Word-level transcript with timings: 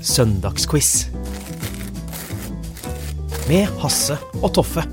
Søndagsquiz. 0.00 1.10
Med 3.50 3.68
Hasse 3.82 4.16
og 4.40 4.52
Toffe. 4.56 4.84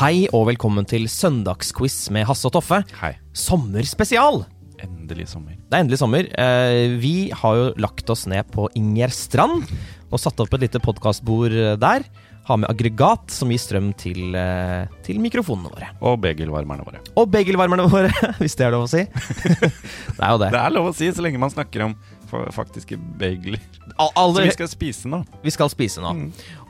Hei 0.00 0.24
og 0.32 0.46
velkommen 0.48 0.86
til 0.88 1.04
søndagsquiz 1.12 2.06
med 2.14 2.24
Hasse 2.28 2.48
og 2.48 2.54
Toffe. 2.56 2.80
Hei. 3.02 3.12
Sommerspesial! 3.36 4.44
Endelig 4.80 5.28
sommer. 5.28 5.58
Det 5.68 5.76
er 5.76 5.84
endelig 5.84 6.00
sommer. 6.00 6.24
Eh, 6.40 6.96
Vi 7.02 7.30
har 7.36 7.56
jo 7.58 7.66
lagt 7.76 8.08
oss 8.10 8.24
ned 8.30 8.48
på 8.54 8.70
Inger 8.78 9.12
Strand 9.12 9.66
og 10.10 10.18
satt 10.18 10.40
opp 10.40 10.54
et 10.56 10.64
lite 10.64 10.80
podkastbord 10.80 11.52
der. 11.82 12.06
Har 12.48 12.56
med 12.58 12.70
aggregat 12.72 13.30
som 13.30 13.50
gir 13.52 13.60
strøm 13.62 13.90
til, 14.00 14.34
eh, 14.34 14.86
til 15.06 15.20
mikrofonene 15.22 15.70
våre. 15.70 15.90
Og 16.02 16.16
begelvarmerne 16.24 16.86
våre. 16.86 17.02
Og 17.20 17.28
begelvarmerne 17.30 17.84
våre, 17.92 18.10
hvis 18.40 18.56
det 18.58 18.66
er 18.66 18.74
lov 18.74 18.86
å 18.88 18.90
si. 18.90 19.04
Det 20.16 20.22
er 20.24 20.32
jo 20.34 20.40
det. 20.42 20.48
Det 20.54 20.60
er 20.62 20.72
lov 20.74 20.88
å 20.90 20.94
si 20.96 21.10
så 21.14 21.22
lenge 21.24 21.38
man 21.40 21.52
snakker 21.52 21.84
om 21.86 21.94
faktiske 22.54 22.94
bagler. 23.18 23.58
Al- 23.98 24.12
Som 24.14 24.36
så 24.36 24.42
vi 24.46 24.52
skal 24.54 24.68
spise 24.70 25.08
nå. 25.10 25.18
Vi 25.44 25.50
skal 25.54 25.70
spise 25.72 26.02
nå. 26.02 26.12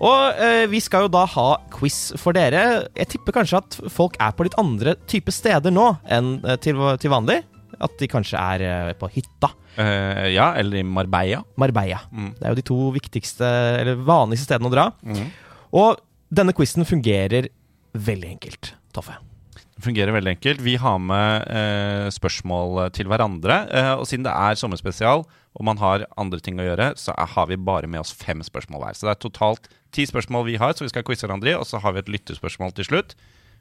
Og 0.00 0.40
eh, 0.40 0.64
vi 0.72 0.80
skal 0.82 1.04
jo 1.06 1.10
da 1.12 1.26
ha 1.28 1.46
quiz 1.74 1.98
for 2.20 2.32
dere. 2.36 2.86
Jeg 2.96 3.10
tipper 3.14 3.36
kanskje 3.40 3.60
at 3.60 3.76
folk 3.92 4.16
er 4.22 4.32
på 4.36 4.46
litt 4.48 4.56
andre 4.60 4.94
type 5.10 5.32
steder 5.34 5.74
nå 5.74 5.90
enn 6.08 6.38
eh, 6.44 6.56
til, 6.64 6.80
til 7.02 7.12
vanlig. 7.12 7.42
At 7.80 7.94
de 8.00 8.08
kanskje 8.12 8.40
er 8.40 8.64
eh, 8.66 8.94
på 9.00 9.08
hytta. 9.14 9.52
Uh, 9.78 10.26
ja, 10.32 10.50
eller 10.58 10.80
i 10.80 10.84
Marbella. 10.84 11.44
Marbella. 11.60 12.00
Mm. 12.10 12.32
Det 12.40 12.42
er 12.48 12.50
jo 12.52 12.58
de 12.58 12.64
to 12.72 12.78
viktigste, 12.96 13.46
eller 13.80 14.00
vanligste 14.04 14.48
stedene 14.50 14.68
å 14.68 14.74
dra. 14.74 14.88
Mhm. 15.06 15.30
Og 15.76 16.00
denne 16.30 16.54
quizen 16.56 16.86
fungerer 16.86 17.50
veldig 17.94 18.30
enkelt, 18.36 18.74
Toffe. 18.94 19.16
Det 19.54 19.82
fungerer 19.86 20.12
veldig 20.12 20.34
enkelt. 20.34 20.60
Vi 20.60 20.74
har 20.76 20.98
med 21.00 21.46
eh, 21.48 22.08
spørsmål 22.12 22.90
til 22.92 23.08
hverandre. 23.08 23.62
Eh, 23.72 23.92
og 23.96 24.04
siden 24.08 24.26
det 24.26 24.34
er 24.34 24.58
sommerspesial, 24.60 25.24
og 25.24 25.64
man 25.66 25.80
har 25.80 26.04
andre 26.20 26.40
ting 26.44 26.60
å 26.60 26.66
gjøre, 26.66 26.90
så 27.00 27.14
er, 27.16 27.30
har 27.32 27.48
vi 27.48 27.56
bare 27.56 27.88
med 27.88 28.02
oss 28.02 28.12
fem 28.12 28.42
spørsmål 28.44 28.84
hver. 28.84 28.98
Så 28.98 29.08
det 29.08 29.14
er 29.14 29.22
totalt 29.24 29.70
ti 29.96 30.04
spørsmål 30.06 30.46
vi 30.50 30.58
har, 30.60 30.74
så 30.76 30.84
vi 30.84 30.92
skal 30.92 31.06
quize 31.06 31.24
hverandre 31.24 31.54
i, 31.54 31.56
og 31.56 31.64
så 31.66 31.80
har 31.82 31.96
vi 31.96 32.02
et 32.02 32.12
lyttespørsmål 32.12 32.74
til 32.76 32.90
slutt. 32.90 33.16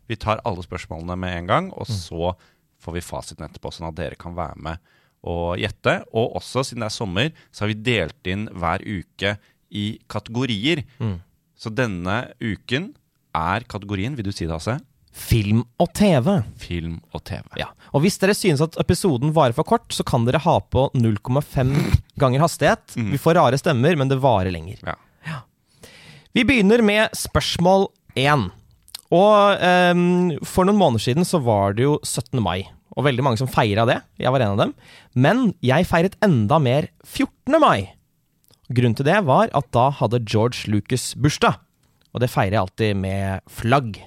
Vi 0.09 0.17
tar 0.19 0.41
alle 0.49 0.65
spørsmålene 0.65 1.15
med 1.21 1.37
en 1.37 1.49
gang, 1.49 1.71
og 1.77 1.87
så 1.87 2.33
får 2.83 2.95
vi 2.97 3.05
fasiten 3.05 3.45
etterpå, 3.45 3.71
sånn 3.75 3.89
at 3.91 3.97
dere 3.97 4.19
kan 4.19 4.35
være 4.37 4.59
med 4.65 4.91
og 5.30 5.55
gjette. 5.61 5.95
Og 6.11 6.35
også, 6.39 6.65
siden 6.65 6.83
det 6.83 6.89
er 6.89 6.95
sommer, 6.95 7.31
så 7.52 7.63
har 7.63 7.71
vi 7.73 7.80
delt 7.85 8.30
inn 8.31 8.47
hver 8.59 8.83
uke 8.85 9.37
i 9.69 9.87
kategorier. 10.09 10.83
Så 11.59 11.71
denne 11.75 12.21
uken 12.39 12.93
er 13.35 13.65
kategorien, 13.67 14.15
vil 14.15 14.29
du 14.29 14.31
si 14.31 14.45
det, 14.47 14.55
Hasse? 14.55 14.77
Film 15.19 15.65
og 15.81 15.89
TV. 15.97 16.38
Film 16.61 16.99
og 17.11 17.23
TV. 17.27 17.43
Ja. 17.59 17.67
Og 17.91 18.05
hvis 18.05 18.19
dere 18.21 18.35
synes 18.38 18.61
at 18.63 18.77
episoden 18.79 19.33
varer 19.35 19.55
for 19.57 19.67
kort, 19.67 19.89
så 19.91 20.05
kan 20.07 20.23
dere 20.27 20.41
ha 20.45 20.55
på 20.61 20.87
0,5 20.95 21.73
ganger 22.21 22.45
hastighet. 22.45 22.95
Vi 23.14 23.20
får 23.20 23.39
rare 23.42 23.59
stemmer, 23.59 23.97
men 23.99 24.11
det 24.11 24.21
varer 24.23 24.53
lenger. 24.55 24.80
Ja. 24.86 24.95
Vi 26.37 26.45
begynner 26.45 26.83
med 26.86 27.15
spørsmål 27.17 27.87
1. 28.14 28.49
Og 29.17 29.64
um, 29.97 30.03
for 30.45 30.67
noen 30.70 30.77
måneder 30.77 31.02
siden 31.08 31.26
så 31.26 31.41
var 31.41 31.73
det 31.73 31.87
jo 31.87 31.95
17. 32.05 32.37
mai, 32.45 32.70
og 32.93 33.08
veldig 33.08 33.26
mange 33.26 33.41
som 33.41 33.49
feira 33.49 33.87
det. 33.89 33.97
Jeg 34.21 34.31
var 34.31 34.45
en 34.45 34.53
av 34.53 34.61
dem. 34.61 34.76
Men 35.17 35.47
jeg 35.65 35.89
feiret 35.89 36.20
enda 36.23 36.61
mer 36.61 36.91
14. 37.02 37.58
mai. 37.59 37.89
Grunnen 38.69 38.93
til 38.97 39.07
det 39.07 39.17
var 39.25 39.49
at 39.57 39.67
da 39.73 39.87
hadde 39.97 40.21
George 40.30 40.69
Lucas 40.69 41.11
bursdag. 41.17 41.57
Og 42.13 42.21
det 42.21 42.30
feirer 42.30 42.57
jeg 42.57 42.63
alltid 42.63 42.99
med 43.02 43.43
flagg. 43.49 43.97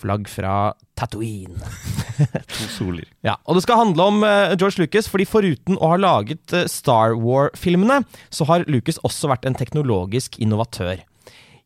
Flagg 0.00 0.30
fra 0.30 0.72
Tatooine. 0.98 1.58
To 2.20 2.66
soler. 2.68 3.06
Ja, 3.24 3.38
og 3.48 3.56
det 3.56 3.64
skal 3.64 3.80
handle 3.80 4.06
om 4.12 4.24
eh, 4.26 4.54
George 4.60 4.82
Lucas, 4.82 5.08
fordi 5.10 5.26
foruten 5.28 5.78
å 5.80 5.92
ha 5.94 5.98
laget 6.00 6.52
eh, 6.56 6.66
Star 6.68 7.14
War-filmene, 7.18 8.02
så 8.32 8.46
har 8.48 8.66
Lucas 8.68 9.00
også 9.06 9.30
vært 9.32 9.48
en 9.48 9.56
teknologisk 9.56 10.36
innovatør. 10.40 11.00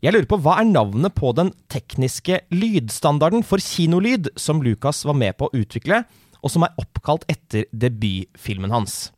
Jeg 0.04 0.12
lurer 0.12 0.28
på 0.28 0.38
hva 0.44 0.58
er 0.60 0.68
navnet 0.68 1.14
på 1.16 1.32
den 1.36 1.50
tekniske 1.72 2.42
lydstandarden 2.52 3.44
for 3.46 3.62
kinolyd 3.62 4.30
som 4.38 4.62
Lucas 4.62 5.02
var 5.08 5.16
med 5.18 5.36
på 5.40 5.48
å 5.48 5.60
utvikle, 5.64 6.04
og 6.44 6.52
som 6.52 6.66
er 6.66 6.74
oppkalt 6.80 7.24
etter 7.32 7.66
debutfilmen 7.72 8.74
hans? 8.74 9.13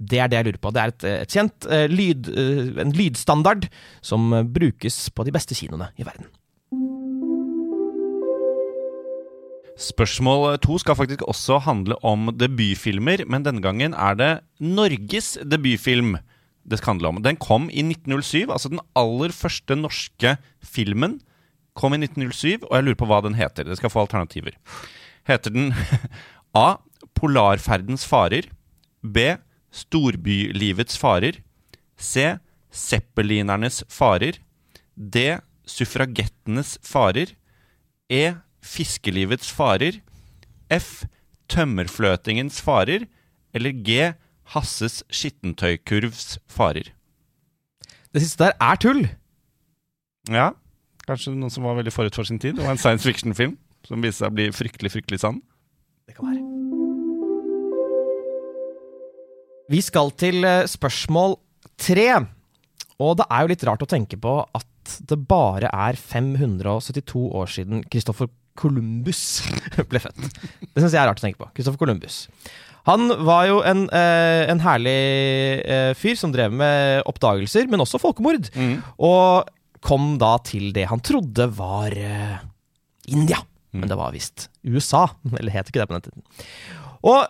Det 0.00 0.18
er 0.18 0.30
det 0.32 0.38
jeg 0.38 0.48
lurer 0.48 0.60
på. 0.64 0.72
Det 0.72 0.82
er 0.82 0.92
et, 0.92 1.06
et 1.22 1.34
kjent 1.36 1.68
uh, 1.68 1.84
lyd, 1.92 2.30
uh, 2.32 2.80
en 2.80 2.92
lydstandard 2.96 3.66
som 4.00 4.30
eh, 4.32 4.46
brukes 4.48 4.96
på 5.12 5.26
de 5.26 5.34
beste 5.34 5.56
kinoene 5.58 5.90
i 6.00 6.06
verden. 6.06 6.30
Spørsmål 9.80 10.58
to 10.60 10.76
skal 10.80 10.96
faktisk 10.96 11.22
også 11.28 11.60
handle 11.64 11.96
om 12.04 12.28
debutfilmer, 12.36 13.24
men 13.28 13.44
denne 13.44 13.62
gangen 13.64 13.96
er 13.96 14.16
det 14.16 14.32
Norges 14.60 15.38
debutfilm 15.40 16.18
det 16.68 16.78
skal 16.78 16.94
handle 16.94 17.14
om. 17.14 17.20
Den 17.24 17.38
kom 17.40 17.68
i 17.72 17.82
1907, 17.84 18.50
altså 18.52 18.68
den 18.72 18.82
aller 18.98 19.32
første 19.32 19.76
norske 19.76 20.36
filmen 20.60 21.18
kom 21.78 21.94
i 21.96 22.02
1907, 22.02 22.66
og 22.68 22.74
jeg 22.76 22.86
lurer 22.86 23.00
på 23.00 23.08
hva 23.08 23.20
den 23.24 23.38
heter. 23.38 23.64
Dere 23.64 23.78
skal 23.78 23.92
få 23.92 24.04
alternativer. 24.04 24.56
Heter 25.28 25.54
den 25.54 25.72
A. 26.56 26.80
Polarferdens 27.16 28.04
farer. 28.08 28.48
B. 29.00 29.32
Storbylivets 29.70 30.98
farer. 30.98 31.40
C. 31.96 32.38
Zeppelinernes 32.72 33.82
farer. 33.88 34.40
D. 34.96 35.38
Suffragettenes 35.66 36.78
farer. 36.82 37.34
E. 38.10 38.34
Fiskelivets 38.62 39.50
farer. 39.54 40.00
F. 40.70 41.04
Tømmerfløtingens 41.50 42.60
farer. 42.62 43.06
Eller 43.54 43.74
G. 43.86 44.12
Hasses 44.54 45.04
skittentøykurvs 45.14 46.38
farer. 46.50 46.90
Det 48.10 48.22
siste 48.24 48.48
der 48.48 48.56
er 48.58 48.78
tull. 48.82 49.04
Ja, 50.30 50.50
kanskje 51.06 51.32
noen 51.34 51.52
som 51.54 51.66
var 51.66 51.78
veldig 51.78 51.94
forut 51.94 52.18
for 52.18 52.26
sin 52.26 52.42
tid. 52.42 52.58
Det 52.58 52.66
var 52.66 52.74
en 52.74 52.82
science 52.82 53.06
fiction-film 53.06 53.56
som 53.86 54.02
viste 54.02 54.24
seg 54.24 54.32
å 54.32 54.36
bli 54.36 54.50
fryktelig, 54.54 54.92
fryktelig 54.98 55.22
sann. 55.22 55.42
Det 56.06 56.18
kan 56.18 56.32
være. 56.32 56.49
Vi 59.70 59.78
skal 59.84 60.10
til 60.18 60.42
eh, 60.46 60.66
spørsmål 60.66 61.36
tre. 61.78 62.08
Og 63.00 63.14
det 63.20 63.26
er 63.30 63.44
jo 63.44 63.52
litt 63.52 63.64
rart 63.68 63.84
å 63.84 63.88
tenke 63.88 64.18
på 64.20 64.40
at 64.42 64.96
det 65.06 65.20
bare 65.30 65.70
er 65.70 65.98
572 65.98 67.22
år 67.38 67.52
siden 67.52 67.84
Christoffer 67.86 68.32
Columbus 68.58 69.44
ble 69.92 70.02
født. 70.02 70.26
Det 70.26 70.82
syns 70.82 70.90
jeg 70.90 70.98
er 70.98 71.06
rart 71.06 71.22
å 71.22 71.24
tenke 71.24 71.40
på. 71.44 71.52
Christoffer 71.54 71.80
Columbus. 71.84 72.24
Han 72.88 73.12
var 73.28 73.46
jo 73.46 73.60
en, 73.62 73.86
eh, 73.94 74.42
en 74.50 74.62
herlig 74.64 74.98
eh, 75.62 75.92
fyr 75.94 76.18
som 76.18 76.34
drev 76.34 76.50
med 76.50 77.06
oppdagelser, 77.08 77.70
men 77.70 77.84
også 77.84 78.00
folkemord. 78.02 78.50
Og 78.98 79.50
kom 79.86 80.14
da 80.20 80.34
til 80.44 80.72
det 80.76 80.88
han 80.90 81.00
trodde 81.04 81.46
var 81.56 81.94
India. 83.06 83.38
Men 83.70 83.86
det 83.86 83.96
var 84.00 84.10
visst 84.16 84.48
USA. 84.66 85.06
Eller 85.38 85.54
het 85.54 85.70
ikke 85.70 85.84
det 85.84 85.92
på 85.92 86.00
den 86.00 86.08
tiden. 86.10 86.24
Og 87.06 87.22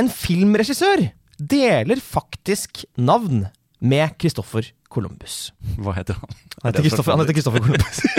en 0.00 0.08
filmregissør 0.08 1.10
deler 1.50 2.00
faktisk 2.02 2.84
navn 3.00 3.46
med 3.82 4.14
Christoffer 4.20 4.68
Columbus. 4.92 5.50
Hva 5.80 5.94
heter 5.96 6.18
han? 6.20 6.36
Han 6.62 6.72
heter 6.72 7.34
Christoffer 7.34 7.64
Columbus. 7.64 8.02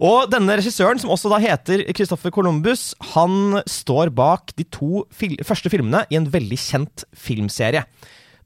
Og 0.00 0.30
denne 0.32 0.54
regissøren, 0.56 0.96
som 1.00 1.12
også 1.12 1.28
da 1.28 1.38
heter 1.42 1.82
Christoffer 1.92 2.32
Columbus, 2.32 2.94
han 3.12 3.60
står 3.68 4.08
bak 4.16 4.54
de 4.56 4.64
to 4.72 5.04
fil 5.12 5.36
første 5.44 5.68
filmene 5.72 6.06
i 6.08 6.16
en 6.16 6.28
veldig 6.32 6.56
kjent 6.56 7.04
filmserie. 7.12 7.84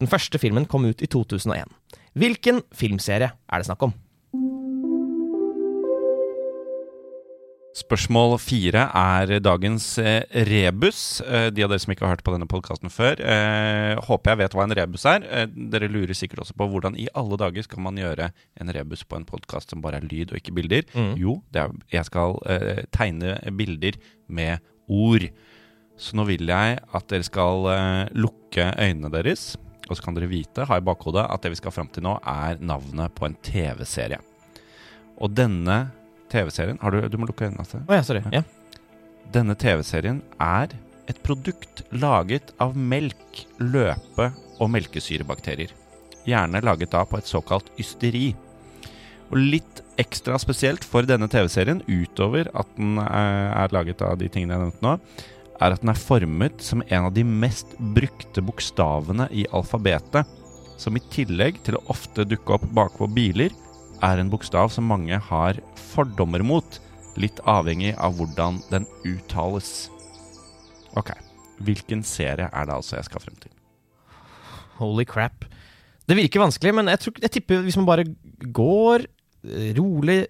Den 0.03 0.11
første 0.11 0.41
filmen 0.43 0.67
kom 0.67 0.89
ut 0.89 1.05
i 1.05 1.11
2001. 1.11 1.71
Hvilken 2.19 2.59
filmserie 2.75 3.31
er 3.31 3.63
det 3.63 3.69
snakk 3.69 3.87
om? 3.87 3.95
Spørsmål 7.75 8.37
fire 8.39 8.85
er 8.95 9.41
dagens 9.43 9.97
eh, 9.99 10.23
rebus. 10.47 11.19
Eh, 11.27 11.49
de 11.51 11.65
av 11.65 11.73
dere 11.73 11.83
som 11.83 11.91
ikke 11.91 12.05
har 12.07 12.13
hørt 12.13 12.23
på 12.23 12.31
denne 12.31 12.47
podkasten 12.47 12.93
før, 12.93 13.19
eh, 13.19 13.99
håper 14.07 14.31
jeg 14.31 14.41
vet 14.45 14.55
hva 14.55 14.67
en 14.69 14.75
rebus 14.79 15.07
er. 15.11 15.27
Dere 15.51 15.89
lurer 15.91 16.15
sikkert 16.15 16.45
også 16.45 16.55
på 16.55 16.69
hvordan 16.71 16.95
i 17.03 17.09
alle 17.19 17.39
dager 17.41 17.67
skal 17.67 17.83
man 17.83 17.99
gjøre 17.99 18.29
en 18.63 18.71
rebus 18.77 19.03
på 19.03 19.19
en 19.19 19.27
podkast 19.27 19.75
som 19.75 19.83
bare 19.83 19.99
er 19.99 20.07
lyd 20.07 20.31
og 20.31 20.39
ikke 20.39 20.55
bilder. 20.55 20.87
Jo, 21.19 21.41
det 21.51 21.65
er, 21.65 21.75
jeg 21.97 22.07
skal 22.13 22.39
tegne 22.95 23.35
bilder 23.59 23.99
med 24.31 24.63
ord. 24.87 25.27
Så 25.99 26.15
nå 26.15 26.29
vil 26.31 26.47
jeg 26.55 26.79
at 26.79 27.11
dere 27.11 27.27
skal 27.27 27.67
lukke 28.15 28.69
øynene 28.71 29.11
deres, 29.19 29.57
og 29.89 29.99
så 29.99 30.07
kan 30.07 30.15
dere 30.15 30.31
vite, 30.31 30.69
ha 30.71 30.79
i 30.79 30.87
bakhodet, 30.87 31.27
at 31.27 31.43
det 31.43 31.57
vi 31.57 31.61
skal 31.65 31.75
fram 31.75 31.91
til 31.91 32.07
nå, 32.07 32.15
er 32.23 32.63
navnet 32.63 33.19
på 33.19 33.27
en 33.27 33.37
TV-serie. 33.43 34.23
Og 35.19 35.35
denne 35.35 35.83
TV-serien 36.35 36.81
du, 36.81 37.01
du 37.09 37.19
må 37.21 37.29
lukke 37.31 37.47
øynene. 37.47 37.63
Altså. 37.65 37.81
Oh, 37.87 37.95
ja, 37.95 38.03
sorry. 38.07 38.25
Ja. 38.35 38.43
Denne 39.35 39.57
TV-serien 39.59 40.21
er 40.43 40.75
et 41.11 41.21
produkt 41.25 41.85
laget 41.93 42.53
av 42.63 42.77
melk, 42.77 43.45
løpe 43.61 44.31
og 44.63 44.71
melkesyrebakterier. 44.73 45.73
Gjerne 46.25 46.63
laget 46.65 46.95
da 46.95 47.05
på 47.09 47.21
et 47.21 47.29
såkalt 47.29 47.69
ysteri. 47.81 48.33
Og 49.33 49.41
litt 49.41 49.83
ekstra 50.01 50.39
spesielt 50.41 50.85
for 50.87 51.07
denne 51.09 51.29
TV-serien, 51.33 51.83
utover 51.89 52.49
at 52.57 52.71
den 52.79 52.99
er, 53.03 53.51
er 53.65 53.75
laget 53.75 54.03
av 54.05 54.17
de 54.21 54.31
tingene 54.33 54.57
jeg 54.57 54.65
nevnte 54.67 54.85
nå, 54.85 54.95
er 55.63 55.75
at 55.75 55.85
den 55.85 55.93
er 55.93 56.01
formet 56.01 56.65
som 56.65 56.83
en 56.89 57.09
av 57.09 57.13
de 57.15 57.25
mest 57.27 57.77
brukte 57.95 58.43
bokstavene 58.45 59.29
i 59.33 59.47
alfabetet, 59.55 60.27
som 60.81 60.97
i 60.99 61.03
tillegg 61.15 61.61
til 61.65 61.79
å 61.79 61.85
ofte 61.95 62.27
dukke 62.27 62.57
opp 62.57 62.65
bakpå 62.75 63.09
biler, 63.15 63.53
er 64.03 64.21
en 64.21 64.31
bokstav 64.33 64.71
som 64.73 64.89
mange 64.91 65.19
har 65.29 65.61
fordommer 65.93 66.43
mot, 66.47 66.79
litt 67.21 67.39
avhengig 67.47 67.95
av 68.03 68.17
hvordan 68.19 68.59
den 68.73 68.87
uttales. 69.07 69.89
Ok, 70.99 71.13
hvilken 71.63 72.03
serie 72.07 72.49
er 72.51 72.69
det 72.69 72.75
altså 72.75 72.99
jeg 72.99 73.09
skal 73.09 73.23
frem 73.23 73.39
til? 73.43 73.53
Holy 74.81 75.07
crap. 75.07 75.47
Det 76.05 76.17
virker 76.19 76.43
vanskelig, 76.43 76.75
men 76.77 76.91
jeg, 76.91 77.01
tror, 77.01 77.21
jeg 77.23 77.35
tipper 77.37 77.63
hvis 77.65 77.79
man 77.81 77.89
bare 77.89 78.07
går 78.55 79.07
eh, 79.07 79.71
rolig 79.79 80.25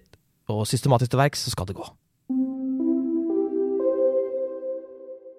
og 0.51 0.63
systematisk 0.69 1.11
til 1.11 1.19
verks, 1.19 1.45
så 1.45 1.55
skal 1.55 1.67
det 1.69 1.77
gå. 1.79 1.87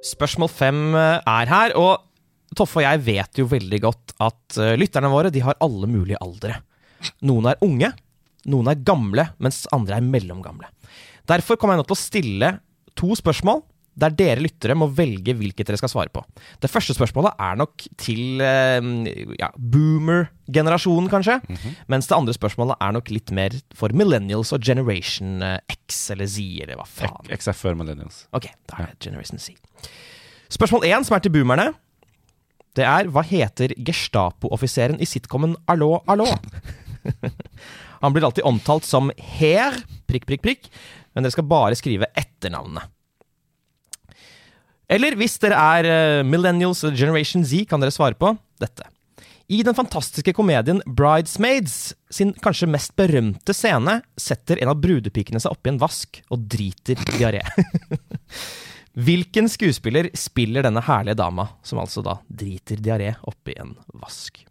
Spørsmål 0.06 0.50
fem 0.52 0.82
eh, 0.94 1.22
er 1.22 1.52
her, 1.52 1.76
og 1.78 2.02
Toffe 2.56 2.78
og 2.78 2.86
jeg 2.86 3.02
vet 3.04 3.40
jo 3.40 3.48
veldig 3.50 3.78
godt 3.82 4.14
at 4.22 4.58
eh, 4.62 4.76
lytterne 4.78 5.10
våre 5.12 5.32
de 5.34 5.42
har 5.44 5.58
alle 5.64 5.88
mulige 5.90 6.20
aldre. 6.22 6.60
Noen 7.26 7.50
er 7.50 7.64
unge, 7.64 7.90
noen 8.50 8.70
er 8.70 8.82
gamle, 8.86 9.30
mens 9.42 9.64
andre 9.74 9.98
er 9.98 10.06
mellomgamle. 10.06 10.68
Derfor 11.26 11.58
kommer 11.58 11.74
jeg 11.74 11.82
nå 11.82 11.88
til 11.88 11.96
å 11.96 12.04
stille 12.04 12.52
to 12.96 13.16
spørsmål 13.18 13.64
der 13.96 14.12
dere 14.12 14.42
lyttere 14.44 14.76
må 14.76 14.90
velge 14.92 15.32
hvilket 15.36 15.70
dere 15.70 15.78
skal 15.80 15.88
svare 15.88 16.12
på. 16.12 16.20
Det 16.60 16.68
første 16.68 16.92
spørsmålet 16.96 17.38
er 17.40 17.56
nok 17.56 17.86
til 18.00 18.42
eh, 18.44 18.90
ja, 19.40 19.48
boomer-generasjonen, 19.56 21.08
kanskje. 21.12 21.38
Mens 21.88 22.10
det 22.10 22.16
andre 22.18 22.34
spørsmålet 22.36 22.76
er 22.84 22.92
nok 22.98 23.08
litt 23.14 23.32
mer 23.36 23.56
for 23.76 23.96
millennials 23.96 24.52
og 24.52 24.60
generation 24.68 25.40
eh, 25.44 25.56
X 25.78 26.10
eller 26.12 26.28
Z, 26.28 26.44
eller 26.66 26.76
hva 26.76 26.84
faen. 26.84 27.32
XF 27.38 27.64
før 27.64 27.80
Millennials. 27.80 28.26
Ok, 28.36 28.50
da 28.68 28.84
er 28.84 28.92
det 28.92 29.08
Generation 29.08 29.40
Z. 29.40 29.56
Spørsmål 30.52 30.84
én, 30.92 31.08
som 31.08 31.16
er 31.16 31.24
til 31.24 31.32
boomerne, 31.34 31.70
det 32.76 32.84
er 32.84 33.08
hva 33.08 33.24
heter 33.24 33.72
Gestapo-offiseren 33.80 35.00
i 35.00 35.08
sitcomen 35.08 35.56
Allo, 35.72 36.02
allo? 36.04 36.28
Han 38.06 38.14
blir 38.14 38.24
alltid 38.28 38.46
omtalt 38.46 38.86
som 38.86 39.10
Her, 39.18 39.74
prikk, 40.06 40.28
prikk, 40.30 40.44
prikk, 40.44 40.68
men 41.14 41.26
dere 41.26 41.34
skal 41.34 41.48
bare 41.50 41.78
skrive 41.78 42.06
etternavnet. 42.14 42.86
Eller 44.86 45.16
hvis 45.18 45.34
dere 45.42 45.58
er 45.58 45.88
eh, 45.90 46.26
millennials 46.26 46.84
eller 46.84 46.94
Generation 46.94 47.42
Z, 47.42 47.64
kan 47.66 47.82
dere 47.82 47.90
svare 47.90 48.14
på 48.14 48.30
dette. 48.62 48.86
I 49.50 49.64
den 49.66 49.74
fantastiske 49.74 50.32
komedien 50.34 50.78
Bridesmaids 50.86 51.94
sin 52.10 52.32
kanskje 52.42 52.70
mest 52.70 52.94
berømte 52.98 53.54
scene 53.54 54.00
setter 54.18 54.62
en 54.62 54.70
av 54.70 54.78
brudepikene 54.82 55.42
seg 55.42 55.54
oppi 55.54 55.70
en 55.70 55.82
vask 55.82 56.22
og 56.30 56.46
driter 56.50 57.02
diaré. 57.16 57.42
Hvilken 59.06 59.50
skuespiller 59.50 60.08
spiller 60.14 60.66
denne 60.66 60.82
herlige 60.86 61.18
dama, 61.18 61.50
som 61.66 61.82
altså 61.82 62.06
da 62.06 62.20
driter 62.26 62.78
diaré 62.82 63.12
oppi 63.26 63.58
en 63.58 63.74
vask? 63.98 64.45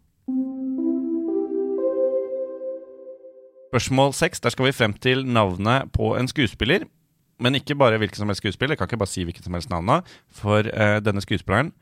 Spørsmål 3.76 4.14
seks. 4.16 4.40
Der 4.40 4.48
skal 4.48 4.64
vi 4.64 4.72
frem 4.72 4.92
til 5.04 5.26
navnet 5.28 5.90
på 5.92 6.14
en 6.16 6.28
skuespiller. 6.28 6.86
Men 7.36 7.58
ikke 7.58 7.74
bare 7.76 7.98
hvilken 8.00 8.16
som 8.16 8.30
helst 8.32 8.40
skuespiller. 8.40 8.72
Jeg 8.72 8.78
kan 8.78 8.88
ikke 8.88 9.02
bare 9.02 9.10
si 9.12 9.24
hvilken 9.28 9.44
som 9.44 9.52
helst 9.52 9.68
navn. 9.68 10.00
For 10.32 10.64
uh, 10.64 10.96
denne 11.04 11.20
skuespilleren 11.20 11.74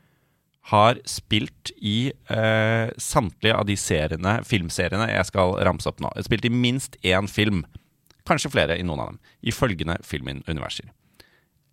har 0.73 0.99
spilt 1.07 1.71
i 1.77 2.11
uh, 2.27 2.91
samtlige 2.99 3.55
av 3.55 3.63
de 3.69 3.77
seriene, 3.79 4.33
filmseriene 4.43 5.07
jeg 5.07 5.29
skal 5.29 5.55
ramse 5.63 5.87
opp 5.87 6.03
nå. 6.03 6.11
Spilt 6.27 6.43
i 6.43 6.51
minst 6.51 6.99
én 6.99 7.31
film. 7.31 7.63
Kanskje 8.27 8.51
flere 8.51 8.75
i 8.75 8.83
noen 8.83 8.99
av 8.99 9.13
dem. 9.13 9.21
I 9.39 9.55
følgende 9.55 9.95
filmuniverser. 10.03 10.91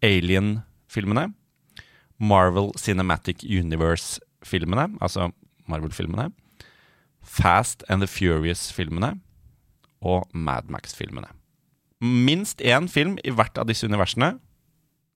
Alien-filmene. 0.07 1.33
Marvel 2.23 2.71
Cinematic 2.79 3.43
Universe-filmene, 3.43 4.87
altså 5.03 5.33
Marvel-filmene. 5.67 6.31
Fast 7.27 7.83
and 7.89 8.07
the 8.07 8.07
Furious-filmene. 8.07 9.17
Og 10.03 10.27
Mad 10.35 10.71
Max-filmene. 10.73 11.31
Minst 12.03 12.63
én 12.67 12.89
film 12.91 13.17
i 13.23 13.31
hvert 13.31 13.59
av 13.61 13.69
disse 13.71 13.87
universene. 13.87 14.35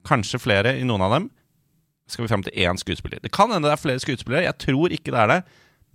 Kanskje 0.06 0.38
flere 0.38 0.76
i 0.78 0.86
noen 0.86 1.02
av 1.02 1.16
dem. 1.16 1.30
Skal 2.06 2.24
vi 2.24 2.30
frem 2.30 2.44
til 2.46 2.54
én 2.62 2.78
skuespiller. 2.78 3.18
Det 3.22 3.32
kan 3.34 3.50
hende 3.50 3.66
det 3.66 3.74
er 3.74 3.82
flere 3.82 4.02
skuespillere. 4.02 4.46
Jeg 4.46 4.60
tror 4.62 4.94
ikke 4.94 5.10
det 5.14 5.22
er 5.24 5.32
det. 5.32 5.40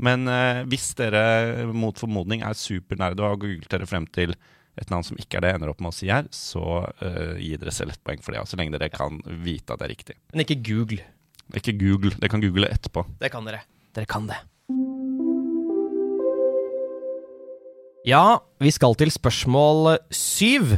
Men 0.02 0.26
eh, 0.28 0.64
hvis 0.68 0.92
dere 0.98 1.70
mot 1.78 1.98
formodning 2.00 2.44
er 2.44 2.58
supernerde 2.58 3.24
og 3.24 3.36
har 3.36 3.40
googlet 3.44 3.72
dere 3.72 3.88
frem 3.88 4.08
til 4.12 4.36
et 4.80 4.92
navn 4.92 5.06
som 5.06 5.20
ikke 5.20 5.38
er 5.40 5.46
det 5.46 5.56
ender 5.56 5.72
opp 5.72 5.82
med 5.84 5.92
å 5.92 5.96
si 5.96 6.10
her, 6.12 6.28
så 6.36 6.64
eh, 7.04 7.38
gi 7.44 7.56
dere 7.60 7.74
selv 7.76 7.96
et 7.96 8.04
poeng 8.04 8.24
for 8.24 8.36
det. 8.36 8.44
Så 8.50 8.60
lenge 8.60 8.76
dere 8.76 8.92
kan 8.92 9.20
vite 9.44 9.72
at 9.72 9.82
det 9.82 9.88
er 9.88 9.94
riktig. 9.94 10.18
Men 10.34 10.44
ikke 10.46 10.60
Google. 10.68 11.04
Ikke 11.56 11.76
Google. 11.78 12.16
Dere 12.18 12.32
kan 12.32 12.44
google 12.44 12.72
etterpå. 12.72 13.06
Det 13.22 13.32
kan 13.34 13.48
dere. 13.48 13.64
Dere 13.96 14.10
kan 14.10 14.28
det. 14.32 14.40
Ja, 18.07 18.42
vi 18.57 18.71
skal 18.74 18.95
til 18.98 19.12
spørsmål 19.13 19.98
syv. 20.09 20.77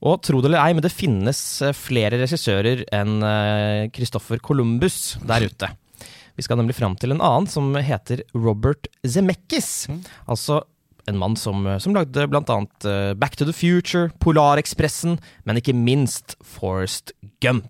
Og 0.00 0.22
tro 0.24 0.40
det 0.40 0.48
eller 0.48 0.62
ei, 0.64 0.72
men 0.74 0.82
det 0.82 0.94
finnes 0.94 1.38
eh, 1.62 1.76
flere 1.76 2.18
regissører 2.22 2.86
enn 2.96 3.20
Christoffer 3.92 4.40
Columbus 4.40 5.18
der 5.28 5.44
ute. 5.44 5.68
Vi 6.40 6.46
skal 6.46 6.56
nemlig 6.56 6.78
fram 6.78 6.96
til 6.96 7.12
en 7.12 7.20
annen 7.20 7.46
som 7.50 7.68
heter 7.76 8.24
Robert 8.32 8.88
Zemeckis. 9.04 9.90
Altså 10.24 10.62
en 11.10 11.18
mann 11.20 11.36
som, 11.38 11.66
som 11.82 11.94
lagde 11.96 12.26
blant 12.30 12.50
annet 12.52 12.86
eh, 12.88 13.12
Back 13.18 13.36
to 13.36 13.46
the 13.46 13.54
Future, 13.54 14.10
Polarekspressen, 14.22 15.18
men 15.44 15.60
ikke 15.60 15.76
minst 15.76 16.36
Forrest 16.42 17.12
Gump. 17.44 17.68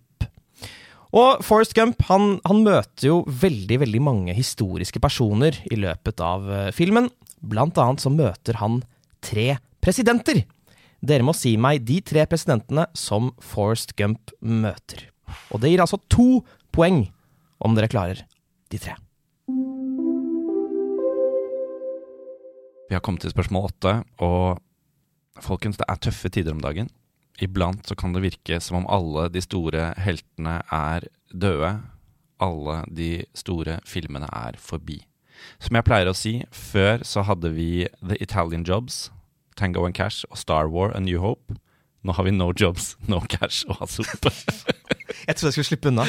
Og 1.10 1.42
Forrest 1.42 1.74
Gump 1.74 2.04
han, 2.06 2.36
han 2.46 2.62
møter 2.62 3.08
jo 3.08 3.20
veldig 3.26 3.80
veldig 3.82 4.02
mange 4.06 4.34
historiske 4.36 5.02
personer 5.02 5.58
i 5.70 5.78
løpet 5.80 6.22
av 6.22 6.46
eh, 6.46 6.68
filmen. 6.76 7.10
Blant 7.40 7.78
annet 7.80 8.02
så 8.02 8.12
møter 8.12 8.58
han 8.60 8.82
tre 9.24 9.54
presidenter. 9.80 10.44
Dere 11.00 11.24
må 11.24 11.32
si 11.36 11.54
meg 11.56 11.86
de 11.88 12.00
tre 12.04 12.26
presidentene 12.28 12.84
som 12.96 13.30
Forrest 13.40 13.94
Gump 13.96 14.34
møter. 14.40 15.06
Og 15.54 15.62
det 15.62 15.72
gir 15.72 15.82
altså 15.82 16.00
to 16.12 16.42
poeng 16.74 17.06
om 17.64 17.76
dere 17.76 17.90
klarer 17.90 18.24
de 18.72 18.80
tre. 18.80 18.96
Vi 22.90 22.96
har 22.96 23.02
kommet 23.06 23.22
til 23.22 23.32
spørsmål 23.32 23.68
åtte, 23.70 23.92
og 24.18 24.58
folkens, 25.40 25.78
det 25.78 25.86
er 25.86 26.00
tøffe 26.02 26.28
tider 26.32 26.56
om 26.56 26.62
dagen. 26.62 26.90
Iblant 27.40 27.86
så 27.88 27.96
kan 27.96 28.12
det 28.12 28.24
virke 28.24 28.58
som 28.60 28.82
om 28.82 28.88
alle 28.90 29.28
de 29.32 29.40
store 29.44 29.92
heltene 30.02 30.58
er 30.74 31.06
døde. 31.32 31.78
Alle 32.42 32.80
de 32.90 33.12
store 33.36 33.78
filmene 33.88 34.28
er 34.28 34.58
forbi. 34.60 34.98
Som 35.60 35.78
jeg 35.78 35.86
pleier 35.86 36.10
å 36.10 36.16
si, 36.16 36.34
før 36.52 37.04
så 37.06 37.24
hadde 37.28 37.52
vi 37.56 37.86
The 38.00 38.18
Italian 38.22 38.64
Jobs, 38.66 39.08
Tango 39.56 39.84
and 39.86 39.96
Cash 39.96 40.24
og 40.30 40.38
Star 40.40 40.70
War 40.72 40.94
A 40.96 41.00
New 41.04 41.20
Hope. 41.20 41.58
Nå 42.02 42.14
har 42.16 42.24
vi 42.24 42.32
No 42.32 42.50
Jobs, 42.56 42.94
No 43.08 43.20
Cash 43.28 43.66
og 43.68 43.82
Hasop. 43.82 44.06
Jeg 45.26 45.36
trodde 45.36 45.50
jeg 45.50 45.56
skulle 45.58 45.68
slippe 45.68 45.90
unna. 45.90 46.06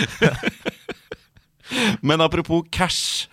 Men 2.08 2.22
apropos 2.22 2.64
cash 2.72 3.30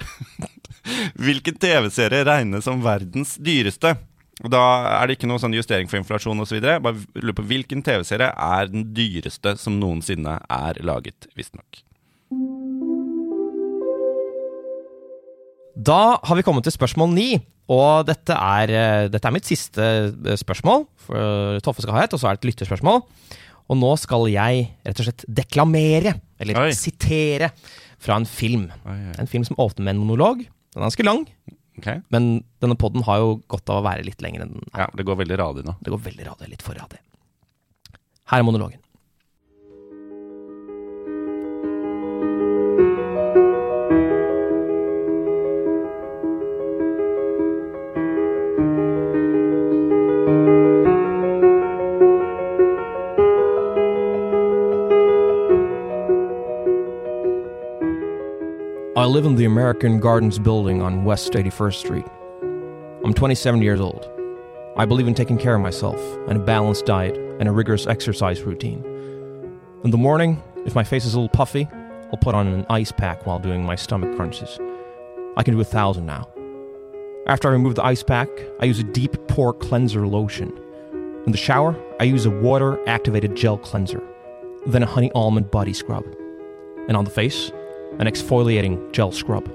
Hvilken 1.19 1.59
TV-serie 1.61 2.25
regnes 2.25 2.65
som 2.65 2.81
verdens 2.83 3.37
dyreste? 3.43 3.95
Da 4.39 4.63
er 5.01 5.09
det 5.09 5.19
ikke 5.19 5.29
noe 5.29 5.43
sånn 5.43 5.57
justering 5.57 5.91
for 5.91 5.99
inflasjon 6.01 6.41
osv. 6.41 6.61
Bare 6.63 6.95
lurer 7.19 7.37
på 7.37 7.47
hvilken 7.51 7.83
TV-serie 7.85 8.31
er 8.33 8.71
den 8.71 8.87
dyreste 8.97 9.57
som 9.59 9.77
noensinne 9.81 10.39
er 10.47 10.81
laget, 10.87 11.27
visstnok. 11.39 11.83
Da 15.79 16.19
har 16.19 16.39
vi 16.39 16.43
kommet 16.43 16.67
til 16.67 16.75
spørsmål 16.75 17.13
ni. 17.15 17.31
Og 17.69 18.07
dette 18.09 18.33
er, 18.33 18.71
eh, 18.73 19.09
dette 19.13 19.29
er 19.29 19.35
mitt 19.35 19.47
siste 19.47 19.85
eh, 19.85 20.39
spørsmål. 20.41 20.87
For 21.05 21.61
Toffe 21.63 21.85
skal 21.85 21.95
ha 21.95 22.07
et, 22.07 22.15
og 22.17 22.21
så 22.21 22.31
er 22.31 22.37
det 22.37 22.43
et 22.43 22.51
lytterspørsmål. 22.51 23.03
Og 23.69 23.77
nå 23.77 23.91
skal 24.01 24.25
jeg 24.33 24.65
rett 24.87 25.03
og 25.03 25.07
slett 25.07 25.27
deklamere, 25.29 26.15
eller 26.41 26.63
Oi. 26.63 26.71
sitere, 26.73 27.53
fra 28.01 28.17
en 28.17 28.25
film. 28.25 28.69
Oi, 28.87 28.97
oi. 29.11 29.15
En 29.21 29.29
film 29.29 29.45
som 29.45 29.59
åpner 29.61 29.85
med 29.85 29.97
en 29.97 30.03
monolog. 30.07 30.45
Den 30.73 30.81
er 30.81 30.87
ganske 30.87 31.05
lang, 31.05 31.27
okay. 31.81 32.01
men 32.15 32.45
denne 32.63 32.77
podden 32.79 33.05
har 33.05 33.21
jo 33.21 33.39
godt 33.51 33.69
av 33.73 33.83
å 33.83 33.87
være 33.87 34.07
litt 34.07 34.23
lenger 34.25 34.45
enn 34.45 34.55
den 34.55 34.69
er. 34.71 34.85
Ja, 34.85 34.89
det 34.97 35.05
går 35.09 35.19
veldig 35.21 35.39
radig 35.41 35.65
nå. 35.67 35.75
Det 35.83 35.93
går 35.93 36.05
veldig 36.07 36.29
radig, 36.31 36.51
litt 36.53 36.65
for 36.65 36.79
radig. 36.79 37.01
Her 38.31 38.41
er 38.41 38.47
monologen. 38.47 38.81
I 58.99 59.05
live 59.05 59.27
in 59.27 59.37
the 59.37 59.45
American 59.45 60.01
Gardens 60.01 60.41
building 60.41 60.83
on 60.83 61.05
West 61.05 61.33
81st 61.33 61.75
Street. 61.75 62.07
I'm 63.05 63.15
27 63.15 63.63
years 63.63 63.79
old. 63.79 64.11
I 64.77 64.87
believe 64.87 65.07
in 65.07 65.15
taking 65.15 65.39
care 65.39 65.55
of 65.55 65.61
myself 65.61 66.01
and 66.27 66.37
a 66.37 66.45
balanced 66.45 66.87
diet 66.87 67.17
and 67.39 67.49
a 67.49 67.53
rigorous 67.53 67.87
exercise 67.87 68.43
routine. 68.43 68.83
In 69.85 69.93
the 69.93 69.97
morning, 69.97 70.43
if 70.67 70.75
my 70.75 70.83
face 70.83 71.05
is 71.05 71.15
a 71.15 71.21
little 71.21 71.29
puffy, 71.29 71.69
I'll 72.11 72.19
put 72.21 72.35
on 72.35 72.49
an 72.49 72.67
ice 72.71 72.91
pack 72.91 73.25
while 73.25 73.39
doing 73.39 73.65
my 73.65 73.77
stomach 73.77 74.17
crunches. 74.17 74.59
I 75.37 75.45
can 75.45 75.55
do 75.55 75.61
a 75.61 75.65
thousand 75.65 76.05
now. 76.05 76.29
After 77.29 77.47
I 77.47 77.53
remove 77.53 77.77
the 77.77 77.85
ice 77.85 78.03
pack, 78.03 78.29
I 78.59 78.65
use 78.65 78.81
a 78.81 78.83
deep 78.83 79.29
pore 79.29 79.55
cleanser 79.55 80.09
lotion. 80.09 80.53
In 81.25 81.31
the 81.31 81.39
shower, 81.39 81.81
I 82.01 82.03
use 82.03 82.27
a 82.27 82.31
water 82.31 82.81
activated 82.89 83.37
gel 83.37 83.59
cleanser, 83.59 84.03
then 84.67 84.83
a 84.83 84.87
honey 84.87 85.13
almond 85.15 85.53
body 85.53 85.73
scrub. 85.73 86.05
And 86.89 86.97
on 86.97 87.05
the 87.05 87.13
face, 87.13 87.53
an 87.99 88.07
exfoliating 88.07 88.93
gel 88.93 89.13
scrub. 89.13 89.49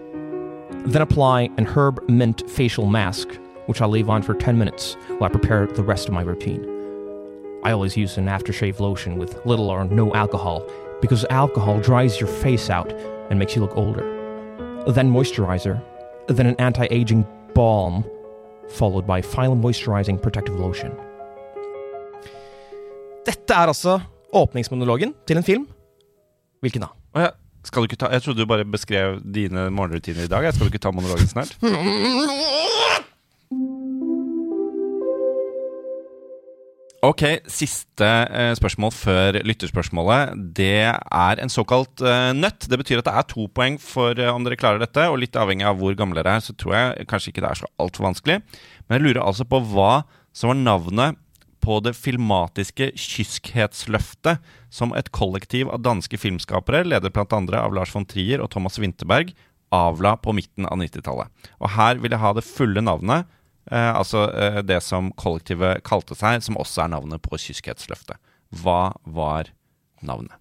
Then 0.86 1.02
apply 1.02 1.50
an 1.58 1.66
herb 1.66 2.08
mint 2.10 2.50
facial 2.50 2.86
mask, 2.86 3.30
which 3.68 3.82
I'll 3.82 3.90
leave 3.90 4.10
on 4.10 4.22
for 4.22 4.34
10 4.34 4.58
minutes 4.58 4.96
while 5.18 5.30
I 5.30 5.30
prepare 5.30 5.68
the 5.68 5.84
rest 5.84 6.08
of 6.08 6.14
my 6.14 6.22
routine. 6.22 6.64
I 7.64 7.72
always 7.72 7.96
use 7.96 8.18
an 8.18 8.26
aftershave 8.26 8.80
lotion 8.80 9.18
with 9.18 9.46
little 9.46 9.70
or 9.70 9.86
no 9.86 10.14
alcohol 10.14 10.68
because 11.02 11.26
alcohol 11.30 11.80
dries 11.80 12.20
your 12.20 12.28
face 12.28 12.70
out 12.70 12.92
and 13.30 13.40
makes 13.40 13.56
you 13.56 13.62
look 13.62 13.78
older. 13.78 14.04
Then 14.88 15.10
moisturizer, 15.10 15.82
then 16.28 16.46
an 16.46 16.56
anti 16.60 16.88
aging 16.92 17.26
balm, 17.54 18.04
followed 18.70 19.08
by 19.08 19.22
final 19.22 19.56
moisturizing 19.56 20.22
protective 20.22 20.60
lotion. 20.60 20.92
Dette 23.26 23.54
er 23.54 23.68
altså 23.68 24.00
åpningsmonologen 24.34 25.14
til 25.28 25.38
en 25.38 25.44
film. 25.44 25.68
Hvilken 26.60 26.82
da? 26.82 26.88
Skal 27.64 27.84
du 27.84 27.90
ikke 27.90 28.00
ta 28.04 28.12
Jeg 28.12 28.26
trodde 28.26 28.44
du 28.44 28.50
bare 28.50 28.66
beskrev 28.68 29.22
dine 29.24 29.70
morgenrutiner 29.72 30.28
i 30.28 30.32
dag. 30.32 30.44
Jeg 30.44 30.54
skal 30.58 30.68
du 30.68 30.74
ikke 30.74 30.84
ta 30.84 30.92
monologen 30.92 31.30
snart? 31.32 31.58
Ok, 37.04 37.20
siste 37.52 38.08
eh, 38.08 38.54
spørsmål 38.56 38.94
før 38.96 39.36
lytterspørsmålet. 39.44 40.38
Det 40.56 40.86
er 40.88 41.42
en 41.44 41.52
såkalt 41.52 42.00
eh, 42.00 42.30
nøtt. 42.32 42.70
Det 42.72 42.78
betyr 42.80 43.02
at 43.02 43.10
det 43.10 43.16
er 43.20 43.26
to 43.28 43.50
poeng 43.52 43.76
for 43.76 44.16
eh, 44.16 44.32
om 44.32 44.46
dere 44.48 44.56
klarer 44.56 44.80
dette. 44.80 45.10
Og 45.12 45.20
litt 45.20 45.36
avhengig 45.36 45.68
av 45.68 45.82
hvor 45.82 45.98
gamle 46.00 46.16
dere 46.22 46.38
er, 46.38 46.46
så 46.46 46.56
tror 46.56 46.78
jeg 46.78 47.08
kanskje 47.12 47.34
ikke 47.34 47.44
det 47.44 47.50
er 47.50 47.60
så 47.60 47.68
altfor 47.84 48.08
vanskelig. 48.08 48.40
Men 48.88 48.96
jeg 48.96 49.04
lurer 49.04 49.20
altså 49.26 49.44
på 49.44 49.60
hva 49.74 50.06
som 50.32 50.54
var 50.54 50.62
navnet 50.62 51.20
på 51.64 51.80
det 51.84 51.94
filmatiske 51.96 52.92
Kyskhetsløftet 53.00 54.44
som 54.74 54.92
et 54.98 55.10
kollektiv 55.16 55.72
av 55.72 55.84
danske 55.86 56.20
filmskapere, 56.20 56.84
ledet 56.84 57.16
andre 57.24 57.62
av 57.64 57.76
Lars 57.76 57.94
von 57.96 58.06
Trier 58.10 58.44
og 58.44 58.52
Thomas 58.52 58.80
Winterberg, 58.82 59.32
avla 59.74 60.18
på 60.18 60.36
midten 60.36 60.68
av 60.70 60.78
90-tallet. 60.78 61.32
Og 61.64 61.72
her 61.78 62.02
vil 62.04 62.14
jeg 62.14 62.22
ha 62.22 62.34
det 62.36 62.46
fulle 62.46 62.84
navnet, 62.84 63.32
eh, 63.72 63.90
altså 63.96 64.28
eh, 64.30 64.60
det 64.62 64.82
som 64.84 65.12
kollektivet 65.18 65.82
kalte 65.88 66.18
seg, 66.20 66.44
som 66.46 66.60
også 66.62 66.84
er 66.86 66.94
navnet 66.94 67.24
på 67.24 67.40
Kyskhetsløftet. 67.42 68.20
Hva 68.62 68.94
var 69.06 69.50
navnet? 70.04 70.36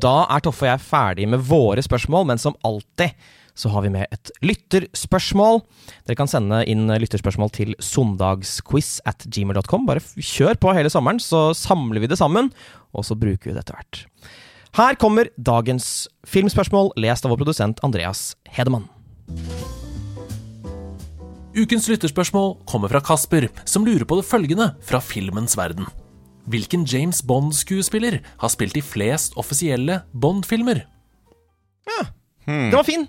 Da 0.00 0.14
er 0.30 0.44
Toffe 0.44 0.68
og 0.68 0.70
jeg 0.70 0.84
ferdig 0.84 1.26
med 1.32 1.42
våre 1.48 1.82
spørsmål, 1.82 2.28
men 2.30 2.40
som 2.40 2.56
alltid 2.64 3.16
så 3.54 3.72
har 3.72 3.84
vi 3.84 3.92
med 3.94 4.10
et 4.12 4.32
lytterspørsmål. 4.44 5.62
Dere 6.06 6.18
kan 6.18 6.30
sende 6.30 6.62
inn 6.70 6.86
lytterspørsmål 6.88 7.52
til 7.56 7.74
søndagsquiz 7.82 8.98
at 9.08 9.26
gmail.com. 9.26 9.88
Bare 9.88 10.04
kjør 10.16 10.60
på 10.60 10.76
hele 10.76 10.92
sommeren, 10.92 11.20
så 11.22 11.50
samler 11.56 12.02
vi 12.02 12.10
det 12.10 12.20
sammen, 12.20 12.52
og 12.94 13.06
så 13.06 13.18
bruker 13.18 13.50
vi 13.50 13.56
det 13.56 13.64
etter 13.64 13.78
hvert. 13.78 14.04
Her 14.78 14.94
kommer 15.02 15.26
dagens 15.34 16.06
filmspørsmål, 16.30 16.92
lest 17.02 17.26
av 17.26 17.32
vår 17.32 17.40
produsent 17.42 17.82
Andreas 17.86 18.36
Hedemann. 18.54 18.86
Ukens 21.50 21.88
lytterspørsmål 21.90 22.60
kommer 22.70 22.92
fra 22.92 23.00
Kasper, 23.02 23.48
som 23.66 23.82
lurer 23.86 24.06
på 24.06 24.20
det 24.20 24.28
følgende 24.28 24.70
fra 24.86 25.00
filmens 25.02 25.56
verden. 25.58 25.88
Hvilken 26.50 26.86
James 26.86 27.20
Bond-skuespiller 27.26 28.20
har 28.40 28.52
spilt 28.52 28.78
i 28.78 28.82
flest 28.84 29.34
offisielle 29.38 30.00
Bond-filmer? 30.14 30.84
Ja, 31.90 32.06
det 32.46 32.76
var 32.78 32.86
fin! 32.86 33.08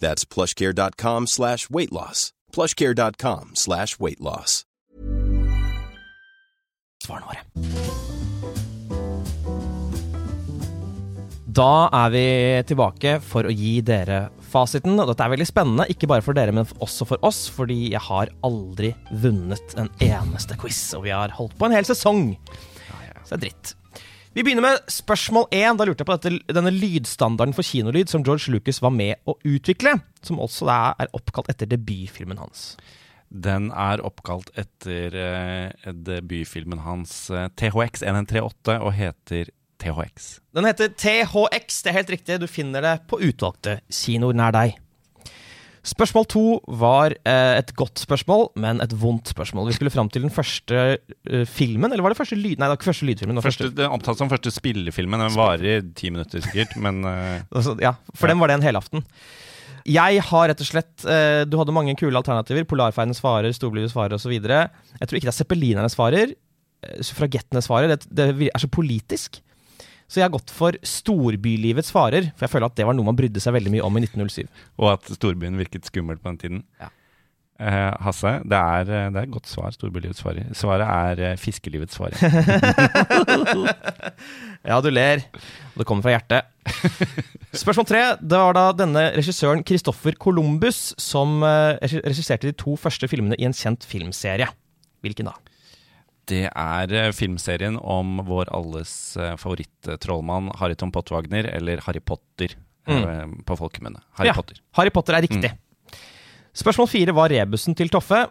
That's 0.00 0.24
plushcare.com 0.24 1.26
slash 1.28 1.70
weight 1.70 1.92
loss. 1.92 2.32
plushcare.com 2.52 3.54
slash 3.54 4.00
weight 4.00 4.20
loss. 4.20 4.64
svarene 7.04 7.26
våre. 7.26 7.40
Da 11.50 11.88
er 12.04 12.12
vi 12.14 12.26
tilbake 12.70 13.16
for 13.26 13.48
å 13.48 13.52
gi 13.52 13.80
dere 13.82 14.28
fasiten. 14.50 14.94
Og 15.00 15.10
dette 15.10 15.26
er 15.26 15.32
veldig 15.34 15.48
spennende, 15.48 15.88
ikke 15.90 16.08
bare 16.10 16.24
for 16.24 16.36
dere, 16.36 16.54
men 16.54 16.68
også 16.82 17.08
for 17.08 17.26
oss. 17.26 17.42
Fordi 17.50 17.92
jeg 17.96 18.04
har 18.06 18.30
aldri 18.46 18.92
vunnet 19.22 19.76
en 19.80 19.90
eneste 20.04 20.58
quiz, 20.60 20.78
og 20.98 21.08
vi 21.08 21.14
har 21.14 21.34
holdt 21.36 21.58
på 21.58 21.68
en 21.68 21.76
hel 21.76 21.88
sesong. 21.88 22.34
Så 23.26 23.34
det 23.34 23.38
er 23.40 23.44
dritt. 23.48 23.74
Vi 24.30 24.44
begynner 24.46 24.62
med 24.62 24.90
spørsmål 24.92 25.48
én. 25.50 25.74
Da 25.74 25.84
lurte 25.88 26.04
jeg 26.04 26.06
på 26.06 26.14
dette, 26.14 26.54
denne 26.54 26.70
lydstandarden 26.70 27.54
for 27.56 27.66
kinolyd 27.66 28.12
som 28.12 28.22
George 28.22 28.52
Lucas 28.54 28.78
var 28.82 28.92
med 28.94 29.18
å 29.26 29.34
utvikle. 29.42 29.96
Som 30.22 30.38
også 30.42 30.68
da 30.68 30.76
er 31.02 31.10
oppkalt 31.18 31.50
etter 31.50 31.66
debutfilmen 31.72 32.38
hans. 32.38 32.76
Den 33.30 33.70
er 33.74 34.02
oppkalt 34.06 34.52
etter 34.58 35.16
eh, 35.18 35.90
debutfilmen 35.90 36.84
hans 36.86 37.14
eh, 37.30 37.48
THX 37.58 38.04
1138 38.06 38.78
og 38.78 38.94
heter 38.94 39.50
THX. 39.82 40.30
Den 40.54 40.68
heter 40.68 40.94
THX, 40.94 41.82
det 41.82 41.90
er 41.90 41.98
helt 41.98 42.14
riktig. 42.14 42.38
Du 42.42 42.46
finner 42.50 42.86
det 42.86 42.94
på 43.10 43.18
utvalgte 43.22 43.80
kinoer 43.90 44.38
nær 44.38 44.54
deg. 44.54 44.78
Spørsmål 45.86 46.26
to 46.28 46.44
var 46.80 47.14
eh, 47.24 47.54
et 47.56 47.70
godt 47.78 48.02
spørsmål, 48.02 48.50
men 48.60 48.82
et 48.84 48.92
vondt 49.00 49.30
spørsmål. 49.32 49.70
Vi 49.70 49.76
skulle 49.78 49.92
fram 49.92 50.10
til 50.12 50.26
den 50.26 50.32
første 50.32 50.98
uh, 51.00 51.44
filmen, 51.48 51.88
eller 51.88 52.04
var 52.04 52.12
det 52.12 52.18
første 52.18 52.36
lyd... 52.36 52.58
Nei, 52.60 52.66
det 52.66 52.74
var 52.74 52.78
ikke 52.80 52.90
første 52.90 53.08
lydfilmen. 53.08 53.38
Det 53.38 53.44
Første, 53.46 53.70
det 53.78 53.86
er 53.86 53.94
omtalt 53.94 54.20
som 54.20 54.28
første 54.28 54.52
spillefilmen. 54.52 55.24
Den 55.24 55.38
varer 55.38 55.86
ti 55.96 56.12
minutter 56.12 56.44
sikkert, 56.44 56.76
men 56.76 57.00
uh, 57.08 57.40
Altså, 57.48 57.78
ja, 57.80 57.94
for 58.12 58.28
dem 58.28 58.42
var 58.42 58.52
det 58.52 58.60
en 58.60 58.68
helaften. 58.68 59.06
Jeg 59.88 60.20
har 60.28 60.50
rett 60.50 60.60
og 60.60 60.68
slett 60.68 61.06
eh, 61.08 61.42
Du 61.48 61.56
hadde 61.56 61.72
mange 61.72 61.94
kule 61.96 62.18
alternativer. 62.18 62.66
Polarferdens 62.68 63.22
svarer, 63.22 63.48
Storblivet 63.56 63.88
svarer 63.88 64.12
osv. 64.18 64.34
Jeg 64.36 65.08
tror 65.08 65.16
ikke 65.16 65.30
det 65.30 65.32
er 65.32 65.38
zeppelinerne 65.38 65.88
svarer. 65.88 66.34
Suffragettene 67.00 67.62
svarer. 67.64 67.94
Det, 67.94 68.04
det 68.12 68.50
er 68.52 68.60
så 68.60 68.68
politisk. 68.68 69.40
Så 70.10 70.18
jeg 70.18 70.26
har 70.26 70.34
gått 70.34 70.50
for 70.50 70.74
storbylivets 70.82 71.92
farer, 71.94 72.32
for 72.34 72.48
jeg 72.48 72.54
føler 72.56 72.66
at 72.66 72.78
det 72.80 72.86
var 72.88 72.96
noe 72.98 73.06
man 73.06 73.18
brydde 73.18 73.42
seg 73.42 73.54
veldig 73.54 73.76
mye 73.76 73.84
om 73.86 73.98
i 74.00 74.02
1907. 74.08 74.48
Og 74.82 74.88
at 74.96 75.12
storbyen 75.14 75.58
virket 75.60 75.86
skummelt 75.86 76.22
på 76.24 76.32
den 76.32 76.40
tiden. 76.40 76.64
Ja. 76.82 76.90
Eh, 77.60 77.92
Hasse, 78.00 78.32
det 78.48 78.56
er, 78.56 78.88
eh, 78.88 79.08
det 79.12 79.20
er 79.20 79.26
et 79.28 79.34
godt 79.34 79.46
svar. 79.50 79.70
Storbylivets 79.76 80.22
farer. 80.24 80.48
Svaret 80.56 80.88
er 80.88 81.22
eh, 81.30 81.36
fiskelivets 81.40 81.98
farer. 82.00 82.16
Ja, 84.60 84.76
du 84.84 84.90
ler. 84.92 85.22
Og 85.72 85.80
det 85.80 85.86
kommer 85.88 86.04
fra 86.04 86.12
hjertet. 86.12 86.50
Spørsmål 87.56 87.86
tre. 87.88 88.00
Det 88.20 88.40
var 88.42 88.52
da 88.52 88.64
denne 88.76 89.06
regissøren 89.14 89.62
Christoffer 89.64 90.18
Columbus 90.20 90.90
som 91.00 91.40
eh, 91.46 91.80
regisserte 92.04 92.50
de 92.50 92.56
to 92.60 92.74
første 92.76 93.08
filmene 93.08 93.38
i 93.40 93.46
en 93.48 93.56
kjent 93.56 93.86
filmserie. 93.88 94.50
Hvilken 95.00 95.30
da? 95.30 95.34
Det 96.30 96.44
er 96.48 96.94
eh, 96.94 97.10
filmserien 97.16 97.78
om 97.80 98.20
vår 98.26 98.52
alles 98.54 98.92
eh, 99.18 99.34
favoritt-trollmann 99.40 100.52
Harry 100.60 100.76
Tom 100.78 100.92
Pottwagner, 100.94 101.48
eller 101.56 101.82
Harry 101.86 102.02
Potter 102.04 102.54
mm. 102.88 103.40
på 103.48 103.58
folkemunne. 103.58 104.02
Harry 104.18 104.30
Ja. 104.30 104.36
Potter. 104.36 104.62
Harry 104.78 104.94
Potter 104.94 105.18
er 105.18 105.26
riktig. 105.26 105.52
Spørsmål 106.56 106.88
fire 106.90 107.14
var 107.14 107.30
rebusen 107.30 107.76
til 107.78 107.90
Toffe, 107.92 108.24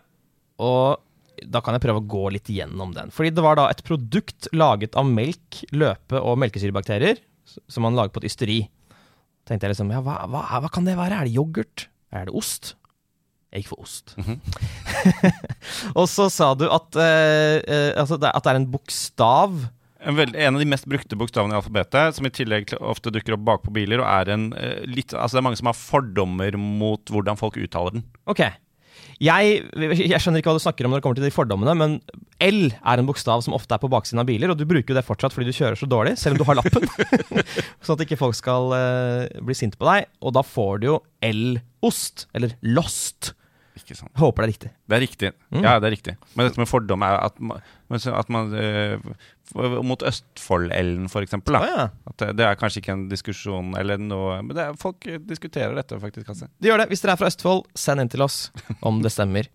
og 0.60 1.00
da 1.48 1.62
kan 1.64 1.76
jeg 1.76 1.84
prøve 1.86 2.02
å 2.02 2.10
gå 2.12 2.26
litt 2.36 2.50
gjennom 2.52 2.92
den. 2.96 3.14
Fordi 3.16 3.32
det 3.32 3.44
var 3.44 3.60
da 3.60 3.70
et 3.72 3.84
produkt 3.88 4.50
laget 4.56 4.98
av 5.00 5.08
melk, 5.08 5.62
løpe 5.72 6.20
og 6.20 6.40
melkesyrebakterier 6.44 7.22
som 7.68 7.86
man 7.86 7.96
lager 7.98 8.14
på 8.14 8.24
et 8.24 8.30
ysteri. 8.30 8.60
tenkte 9.48 9.66
jeg 9.66 9.74
liksom, 9.74 9.94
ja, 9.94 10.02
hva, 10.06 10.20
hva, 10.30 10.44
hva 10.62 10.70
kan 10.74 10.86
det 10.86 10.98
være? 11.00 11.22
Er 11.22 11.30
det 11.30 11.38
yoghurt? 11.38 11.88
Er 12.14 12.28
det 12.28 12.36
ost? 12.38 12.76
Jeg 13.50 13.64
gikk 13.64 13.72
for 13.72 13.82
ost. 13.82 14.14
og 15.98 16.06
så 16.12 16.28
sa 16.30 16.52
du 16.54 16.68
at, 16.70 17.00
eh, 17.02 17.58
eh, 17.66 17.92
altså 17.98 18.20
det, 18.22 18.30
at 18.30 18.46
det 18.46 18.52
er 18.52 18.60
en 18.62 18.70
bokstav. 18.70 19.56
En, 20.00 20.16
veld, 20.16 20.38
en 20.38 20.56
av 20.56 20.62
de 20.62 20.68
mest 20.70 20.86
brukte 20.88 21.18
bokstavene 21.20 21.56
i 21.56 21.60
alfabetet, 21.60 22.16
som 22.16 22.28
i 22.30 22.32
tillegg 22.32 22.70
til- 22.70 22.80
ofte 22.80 23.12
dukker 23.12 23.36
opp 23.36 23.48
bakpå 23.50 23.74
biler, 23.76 24.04
og 24.04 24.08
er 24.08 24.32
en 24.36 24.46
eh, 24.54 24.86
litt 24.88 25.16
Altså, 25.18 25.36
det 25.36 25.42
er 25.42 25.48
mange 25.50 25.60
som 25.60 25.72
har 25.72 25.76
fordommer 25.80 26.56
mot 26.62 27.10
hvordan 27.10 27.40
folk 27.42 27.58
uttaler 27.60 27.98
den. 27.98 28.06
Ok. 28.30 28.46
Jeg, 29.20 29.64
jeg 29.76 30.20
skjønner 30.22 30.40
ikke 30.40 30.54
hva 30.54 30.60
du 30.60 30.64
snakker 30.64 30.88
om 30.88 30.94
når 30.94 31.02
det 31.02 31.04
kommer 31.04 31.20
til 31.20 31.26
de 31.28 31.34
fordommene, 31.36 31.74
men 31.76 31.98
L 32.46 32.70
er 32.72 33.02
en 33.02 33.10
bokstav 33.10 33.42
som 33.44 33.58
ofte 33.58 33.76
er 33.76 33.82
på 33.82 33.90
baksiden 33.92 34.22
av 34.22 34.30
biler, 34.30 34.54
og 34.54 34.60
du 34.62 34.64
bruker 34.70 34.94
jo 34.94 34.96
det 34.96 35.04
fortsatt 35.08 35.36
fordi 35.36 35.50
du 35.50 35.58
kjører 35.58 35.76
så 35.80 35.90
dårlig, 35.92 36.14
selv 36.22 36.38
om 36.38 36.40
du 36.40 36.46
har 36.48 36.60
lappen. 36.62 36.86
sånn 37.84 37.98
at 37.98 38.06
ikke 38.06 38.20
folk 38.22 38.38
skal 38.38 38.72
eh, 38.78 39.42
bli 39.44 39.58
sinte 39.58 39.80
på 39.82 39.90
deg. 39.90 40.08
Og 40.24 40.38
da 40.38 40.46
får 40.46 40.80
du 40.80 40.88
jo 40.94 40.96
L-ost, 41.26 42.30
eller 42.38 42.56
lost. 42.78 43.34
Ikke 43.80 43.98
sant? 43.98 44.14
Håper 44.20 44.44
det 44.44 44.48
er 44.48 44.52
riktig. 44.54 44.72
Det 44.86 44.98
er 44.98 45.04
riktig. 45.04 45.32
Mm. 45.50 45.62
Ja, 45.64 45.76
det 45.80 45.90
er 45.90 45.96
riktig. 45.96 46.16
Men 46.36 46.50
dette 46.50 46.62
med 46.62 46.70
fordom 46.70 47.06
er 47.08 47.18
at 47.20 47.40
at 47.90 48.28
man 48.30 48.52
uh, 48.54 49.00
Mot 49.82 50.04
Østfold-Ellen, 50.06 51.08
f.eks. 51.10 51.24
eksempel. 51.26 51.58
Ja. 51.58 51.88
At 52.12 52.22
det, 52.38 52.46
er 52.46 52.60
kanskje 52.60 52.84
ikke 52.84 52.94
en 52.94 53.08
diskusjon 53.10 53.72
eller 53.80 53.98
noe 53.98 54.44
Men 54.44 54.54
det 54.54 54.66
er, 54.68 54.76
folk 54.78 55.08
diskuterer 55.26 55.74
dette, 55.74 55.98
faktisk. 56.02 56.28
Kanskje. 56.28 56.52
De 56.62 56.70
gjør 56.70 56.84
det. 56.84 56.92
Hvis 56.92 57.02
dere 57.02 57.16
er 57.16 57.22
fra 57.24 57.32
Østfold, 57.32 57.66
send 57.74 58.04
inn 58.04 58.12
til 58.14 58.22
oss 58.26 58.44
om 58.86 59.02
det 59.02 59.14
stemmer. 59.16 59.50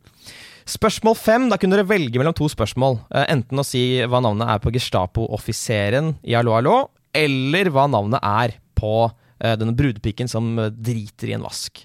Spørsmål 0.65 1.17
fem. 1.21 1.47
Da 1.53 1.59
kunne 1.61 1.77
dere 1.77 1.89
velge 1.89 2.21
mellom 2.21 2.35
to 2.37 2.49
spørsmål. 2.49 2.99
Eh, 3.13 3.27
enten 3.35 3.61
å 3.61 3.67
si 3.67 3.85
hva 4.09 4.23
navnet 4.25 4.49
er 4.49 4.63
på 4.65 4.73
Gestapo-offiseren 4.75 6.15
i 6.25 6.37
Hallo 6.39 6.57
Hallo, 6.57 6.77
eller 7.15 7.69
hva 7.73 7.85
navnet 7.91 8.25
er 8.25 8.57
på 8.79 8.95
eh, 9.05 9.55
denne 9.61 9.77
brudepiken 9.77 10.31
som 10.31 10.55
eh, 10.59 10.73
driter 10.73 11.31
i 11.31 11.37
en 11.37 11.45
vask. 11.45 11.85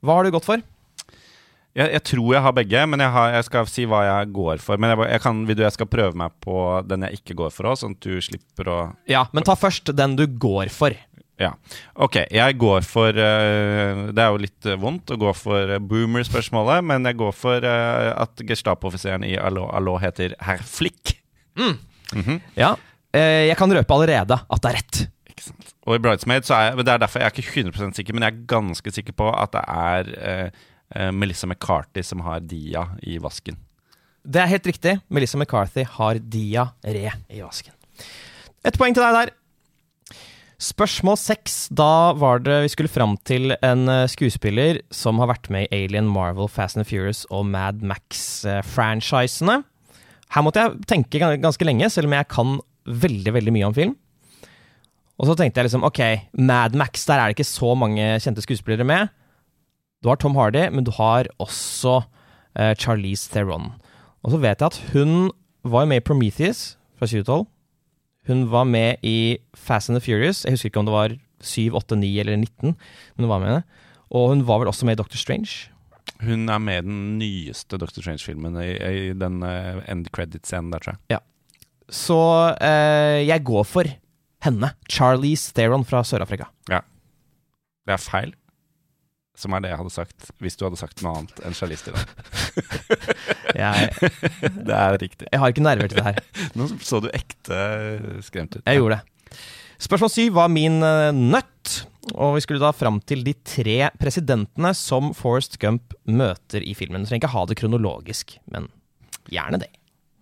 Hva 0.00 0.16
har 0.16 0.24
du 0.24 0.32
gått 0.32 0.48
for? 0.48 0.64
Jeg, 1.76 1.86
jeg 1.94 2.02
tror 2.08 2.32
jeg 2.34 2.42
har 2.42 2.54
begge, 2.56 2.80
men 2.90 3.02
jeg, 3.04 3.12
har, 3.14 3.34
jeg 3.36 3.46
skal 3.46 3.68
si 3.70 3.84
hva 3.86 4.00
jeg 4.06 4.32
går 4.34 4.62
for. 4.62 4.80
Men 4.80 4.92
jeg, 4.92 5.04
jeg 5.12 5.22
kan, 5.22 5.44
vil 5.46 5.58
du 5.58 5.62
jeg 5.62 5.76
skal 5.76 5.90
prøve 5.90 6.18
meg 6.18 6.34
på 6.42 6.56
den 6.88 7.06
jeg 7.06 7.20
ikke 7.20 7.36
går 7.44 7.54
for 7.54 7.70
òg, 7.70 7.78
sånn 7.78 7.94
at 7.94 8.08
du 8.08 8.18
slipper 8.24 8.72
å 8.72 8.80
Ja, 9.10 9.28
men 9.36 9.46
ta 9.46 9.54
først 9.58 9.92
den 9.94 10.16
du 10.18 10.26
går 10.26 10.72
for. 10.74 10.96
Ja. 11.40 11.54
Ok, 11.96 12.18
jeg 12.28 12.56
går 12.60 12.84
for 12.84 13.16
uh, 13.16 14.00
Det 14.12 14.20
er 14.20 14.26
jo 14.28 14.40
litt 14.42 14.66
eh, 14.68 14.76
vondt 14.76 15.08
å 15.14 15.16
gå 15.22 15.30
for 15.32 15.72
uh, 15.72 15.78
boomer-spørsmålet, 15.80 16.84
men 16.90 17.08
jeg 17.08 17.16
går 17.22 17.32
for 17.32 17.64
uh, 17.64 18.10
at 18.26 18.42
Gestapo-offiseren 18.44 19.24
i 19.24 19.38
Allo 19.40 19.64
Allo 19.72 19.96
heter 20.02 20.34
herr 20.44 20.60
Flick. 20.66 21.14
Ja. 22.58 22.74
Uh, 23.14 23.46
jeg 23.48 23.56
kan 23.56 23.72
røpe 23.72 23.96
allerede 23.96 24.36
at 24.36 24.60
det 24.60 24.68
er 24.74 24.78
rett. 24.82 25.00
Ikke 25.30 25.46
sant? 25.48 25.72
Og 25.88 25.96
i 25.96 26.02
Bridesmaid 26.02 26.46
så 26.46 26.56
er 26.56 26.68
jeg 26.68 26.84
Det 26.84 26.92
er 26.92 27.02
derfor 27.02 27.22
jeg 27.22 27.30
er 27.30 27.40
ikke 27.40 27.70
100% 27.70 27.96
sikker, 27.98 28.16
men 28.16 28.26
jeg 28.26 28.34
er 28.34 28.44
ganske 28.50 28.92
sikker 28.94 29.16
på 29.16 29.30
at 29.32 29.54
det 29.54 29.62
er 29.64 30.12
eh, 30.20 30.44
eh, 30.44 30.68
Melissa 31.14 31.46
McCarthy 31.46 32.02
som 32.02 32.22
har 32.26 32.40
Dia 32.42 32.88
i 33.06 33.18
vasken. 33.22 33.58
Det 34.26 34.40
er 34.42 34.50
helt 34.50 34.66
riktig. 34.66 34.96
Melissa 35.08 35.38
McCarthy 35.38 35.84
har 35.96 36.18
Dia 36.18 36.66
Re 36.84 37.12
i 37.30 37.40
vasken. 37.40 37.76
Et 38.66 38.76
poeng 38.76 38.96
til 38.96 39.04
deg 39.04 39.16
der. 39.16 39.30
Spørsmål 40.60 41.16
seks. 41.16 41.70
Da 41.72 42.12
var 42.20 42.42
det 42.44 42.58
vi 42.66 42.72
skulle 42.74 42.92
fram 42.92 43.14
til 43.24 43.54
en 43.64 43.86
eh, 43.88 44.08
skuespiller 44.12 44.82
som 44.92 45.22
har 45.22 45.30
vært 45.30 45.48
med 45.48 45.64
i 45.64 45.86
Alien, 45.86 46.10
Marvel, 46.12 46.50
Fast 46.52 46.76
and 46.76 46.84
Furious 46.84 47.22
og 47.32 47.46
Mad 47.48 47.80
Max-franchisene. 47.80 49.62
Her 50.34 50.44
måtte 50.44 50.60
jeg 50.66 50.84
tenke 50.90 51.22
ganske 51.40 51.64
lenge, 51.64 51.88
selv 51.90 52.10
om 52.10 52.18
jeg 52.18 52.28
kan 52.30 52.58
veldig, 52.84 53.32
veldig 53.38 53.54
mye 53.56 53.70
om 53.70 53.76
film. 53.76 53.96
Og 55.20 55.30
så 55.30 55.36
tenkte 55.36 55.60
jeg 55.60 55.70
liksom, 55.70 55.86
ok, 55.88 56.02
Mad 56.44 56.76
Max, 56.76 57.06
der 57.08 57.16
er 57.16 57.30
det 57.30 57.38
ikke 57.38 57.48
så 57.48 57.72
mange 57.76 58.12
kjente 58.20 58.44
skuespillere 58.44 58.86
med. 58.88 59.08
Du 60.00 60.08
har 60.08 60.16
Tom 60.16 60.36
Hardy, 60.38 60.62
men 60.72 60.84
du 60.86 60.92
har 60.96 61.28
også 61.42 62.00
eh, 62.56 62.72
Charlize 62.80 63.28
Theron. 63.32 63.74
Og 64.24 64.32
så 64.32 64.40
vet 64.40 64.62
jeg 64.62 64.72
at 64.72 64.78
hun 64.94 65.30
var 65.64 65.88
med 65.88 66.00
i 66.00 66.04
Prometheus 66.04 66.78
fra 66.96 67.08
2012. 67.08 67.44
Hun 68.30 68.46
var 68.52 68.64
med 68.68 69.04
i 69.04 69.38
Fast 69.56 69.90
and 69.90 69.98
the 69.98 70.04
Furious. 70.04 70.44
Jeg 70.44 70.56
husker 70.56 70.70
ikke 70.70 70.80
om 70.80 70.88
det 70.88 70.94
var 70.96 71.16
7, 71.44 71.74
8, 71.76 71.96
9 72.00 72.10
eller 72.20 72.36
19, 72.36 72.72
men 72.72 73.26
hun 73.26 73.32
var 73.32 73.42
med 73.44 73.52
i 73.52 73.58
det. 73.58 73.84
Og 74.10 74.32
hun 74.32 74.46
var 74.48 74.62
vel 74.62 74.72
også 74.72 74.88
med 74.88 74.96
i 74.96 75.00
Doctor 75.02 75.20
Strange. 75.20 75.68
Hun 76.20 76.48
er 76.52 76.58
med 76.60 76.82
i 76.82 76.86
den 76.86 77.00
nyeste 77.20 77.78
Doctor 77.80 78.04
Strange-filmen, 78.04 78.56
i, 78.60 78.72
i 78.76 79.12
den 79.16 79.40
eh, 79.46 79.80
end 79.88 80.08
credit-scenen 80.12 80.72
der, 80.72 80.80
tror 80.84 80.96
jeg. 80.96 81.16
Ja. 81.16 81.20
Så 81.90 82.20
eh, 82.60 83.20
jeg 83.28 83.44
går 83.44 83.64
for 83.68 83.88
henne. 84.44 84.72
Charlize 84.88 85.52
Theron 85.56 85.84
fra 85.84 86.02
Sør-Afrika. 86.04 86.48
Ja. 86.72 86.80
Det 87.88 87.96
er 87.96 88.04
feil. 88.04 88.34
Som 89.38 89.54
er 89.56 89.62
det 89.64 89.70
jeg 89.72 89.78
hadde 89.80 89.92
sagt 89.94 90.30
hvis 90.42 90.56
du 90.58 90.64
hadde 90.66 90.78
sagt 90.80 91.02
noe 91.04 91.20
annet 91.20 91.38
enn 91.46 91.54
sjalist 91.56 91.88
i 91.88 91.94
Jeg, 93.60 94.10
Det 94.66 94.74
er 94.76 94.98
riktig. 95.00 95.28
jeg 95.30 95.40
har 95.42 95.52
ikke 95.52 95.64
nerver 95.64 95.90
til 95.90 96.00
det 96.00 96.06
her. 96.10 96.20
Nå 96.58 96.68
så 96.84 97.00
du 97.04 97.08
ekte 97.14 97.60
skremt 98.26 98.58
ut. 98.58 98.64
Jeg 98.66 98.80
gjorde 98.80 98.98
det. 99.00 99.40
Spørsmål 99.80 100.12
syv 100.12 100.34
var 100.36 100.50
min 100.52 100.82
eh, 100.84 101.08
nøtt, 101.16 101.74
og 102.12 102.34
vi 102.36 102.42
skulle 102.44 102.60
da 102.60 102.72
fram 102.76 102.98
til 103.08 103.22
de 103.24 103.32
tre 103.48 103.78
presidentene 104.00 104.74
som 104.76 105.14
Forrest 105.16 105.56
Gump 105.62 105.94
møter 106.04 106.60
i 106.66 106.74
filmen. 106.76 107.06
Du 107.06 107.08
trenger 107.08 107.24
ikke 107.24 107.32
ha 107.32 107.44
det 107.48 107.56
kronologisk, 107.62 108.34
men 108.52 108.68
gjerne 109.32 109.62
det. 109.62 109.70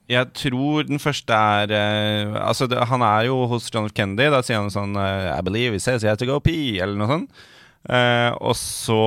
Jeg 0.08 0.30
tror 0.38 0.86
den 0.88 1.02
første 1.02 1.36
er 1.36 1.72
eh, 1.74 2.36
Altså, 2.40 2.68
det, 2.70 2.78
han 2.88 3.02
er 3.04 3.26
jo 3.28 3.42
hos 3.50 3.66
John 3.74 3.90
F. 3.90 3.92
Kennedy. 3.98 4.30
Da 4.32 4.40
sier 4.46 4.62
han 4.62 4.70
sånn 4.72 4.94
eh, 4.96 5.32
I 5.34 5.42
believe 5.44 5.74
he 5.76 5.82
says 5.82 6.06
he 6.06 6.08
has 6.08 6.20
to 6.22 6.28
go 6.28 6.38
pee, 6.40 6.78
eller 6.80 6.96
noe 6.96 7.10
sånt. 7.10 7.42
Eh, 7.88 8.32
og 8.42 8.56
så 8.58 8.98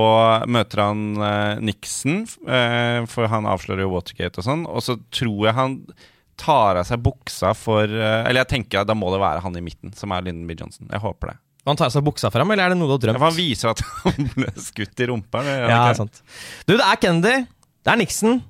møter 0.50 0.80
han 0.82 1.02
eh, 1.22 1.60
Nixon, 1.62 2.22
eh, 2.48 3.04
for 3.10 3.28
han 3.30 3.46
avslører 3.46 3.84
jo 3.84 3.92
Watergate 3.92 4.40
og 4.40 4.46
sånn. 4.48 4.64
Og 4.66 4.82
så 4.82 4.96
tror 5.14 5.46
jeg 5.50 5.54
han 5.58 5.76
tar 6.40 6.80
av 6.80 6.86
seg 6.88 7.02
buksa 7.04 7.52
for 7.54 7.84
Eller 7.92 8.40
jeg 8.40 8.48
tenker 8.54 8.80
at 8.80 8.88
da 8.88 8.96
må 8.98 9.10
det 9.12 9.20
være 9.22 9.42
han 9.44 9.54
i 9.58 9.62
midten, 9.62 9.92
som 9.94 10.10
er 10.16 10.24
Lyndon 10.26 10.48
B. 10.48 10.56
Johnson. 10.58 10.88
Jeg 10.90 11.02
håper 11.04 11.30
det. 11.34 11.36
Han 11.68 11.78
tar 11.78 11.92
av 11.92 11.94
seg 11.94 12.02
buksa 12.02 12.30
fram, 12.34 12.50
eller 12.50 12.64
er 12.64 12.72
det 12.72 12.78
noe 12.80 12.88
du 12.88 12.94
har 12.96 12.98
Ja, 12.98 13.12
drømt? 13.12 13.20
for 13.20 13.28
han 13.28 13.36
viser 13.36 13.70
at 13.70 13.82
han 14.08 14.30
ble 14.32 14.48
skutt 14.58 15.02
i 15.04 15.06
rumpa. 15.12 15.44
eller? 15.44 15.68
Ja, 15.70 15.82
er 15.92 16.00
sant. 16.00 16.22
Du, 16.66 16.72
det 16.74 16.82
er 16.88 16.98
Kennedy. 17.04 17.36
Det 17.84 17.92
er 17.92 18.00
Nixon. 18.00 18.40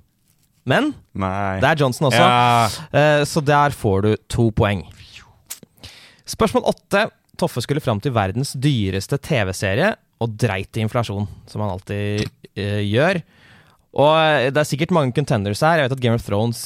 Men 0.65 0.93
Nei. 1.19 1.59
det 1.61 1.69
er 1.75 1.81
Johnson 1.83 2.09
også. 2.09 2.23
Ja. 2.23 2.87
Eh, 2.95 3.25
så 3.29 3.43
der 3.45 3.75
får 3.77 4.07
du 4.07 4.11
to 4.31 4.47
poeng. 4.57 4.87
Spørsmål 6.25 6.65
åtte. 6.71 7.09
Toffe 7.41 7.63
skulle 7.65 7.83
fram 7.83 7.99
til 8.01 8.13
verdens 8.15 8.53
dyreste 8.61 9.19
TV-serie 9.25 9.95
og 10.23 10.35
dreit 10.39 10.79
i 10.79 10.85
inflasjon, 10.85 11.27
som 11.51 11.63
han 11.65 11.73
alltid 11.75 12.27
eh, 12.55 12.83
gjør. 12.87 13.21
Og 13.93 14.09
eh, 14.17 14.47
det 14.55 14.57
er 14.63 14.69
sikkert 14.71 14.95
mange 14.97 15.13
contenders 15.17 15.61
her. 15.61 15.83
Jeg 15.83 15.91
vet 15.91 15.97
at 15.99 16.03
Game 16.05 16.17
of 16.17 16.25
Thrones 16.25 16.63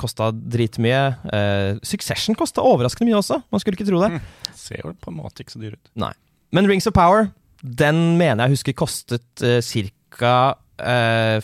kosta 0.00 0.30
dritmye. 0.32 1.02
Uh, 1.28 1.76
Succession 1.84 2.36
kosta 2.38 2.64
overraskende 2.64 3.10
mye 3.10 3.18
også. 3.20 3.42
Man 3.52 3.60
skulle 3.60 3.76
ikke 3.76 3.88
tro 3.90 4.00
det. 4.06 4.22
Ser 4.56 4.80
jo 4.80 4.94
på 4.96 5.12
en 5.12 5.18
måte 5.20 5.44
ikke 5.44 5.52
så 5.58 5.60
dyr 5.60 5.76
ut. 5.76 5.92
Nei. 6.00 6.12
Men 6.56 6.68
Rings 6.70 6.88
of 6.88 6.94
Power, 6.96 7.28
den 7.62 8.00
mener 8.20 8.46
jeg 8.46 8.56
husker 8.56 8.76
kostet 8.80 9.44
uh, 9.44 9.60
ca. 9.60 10.34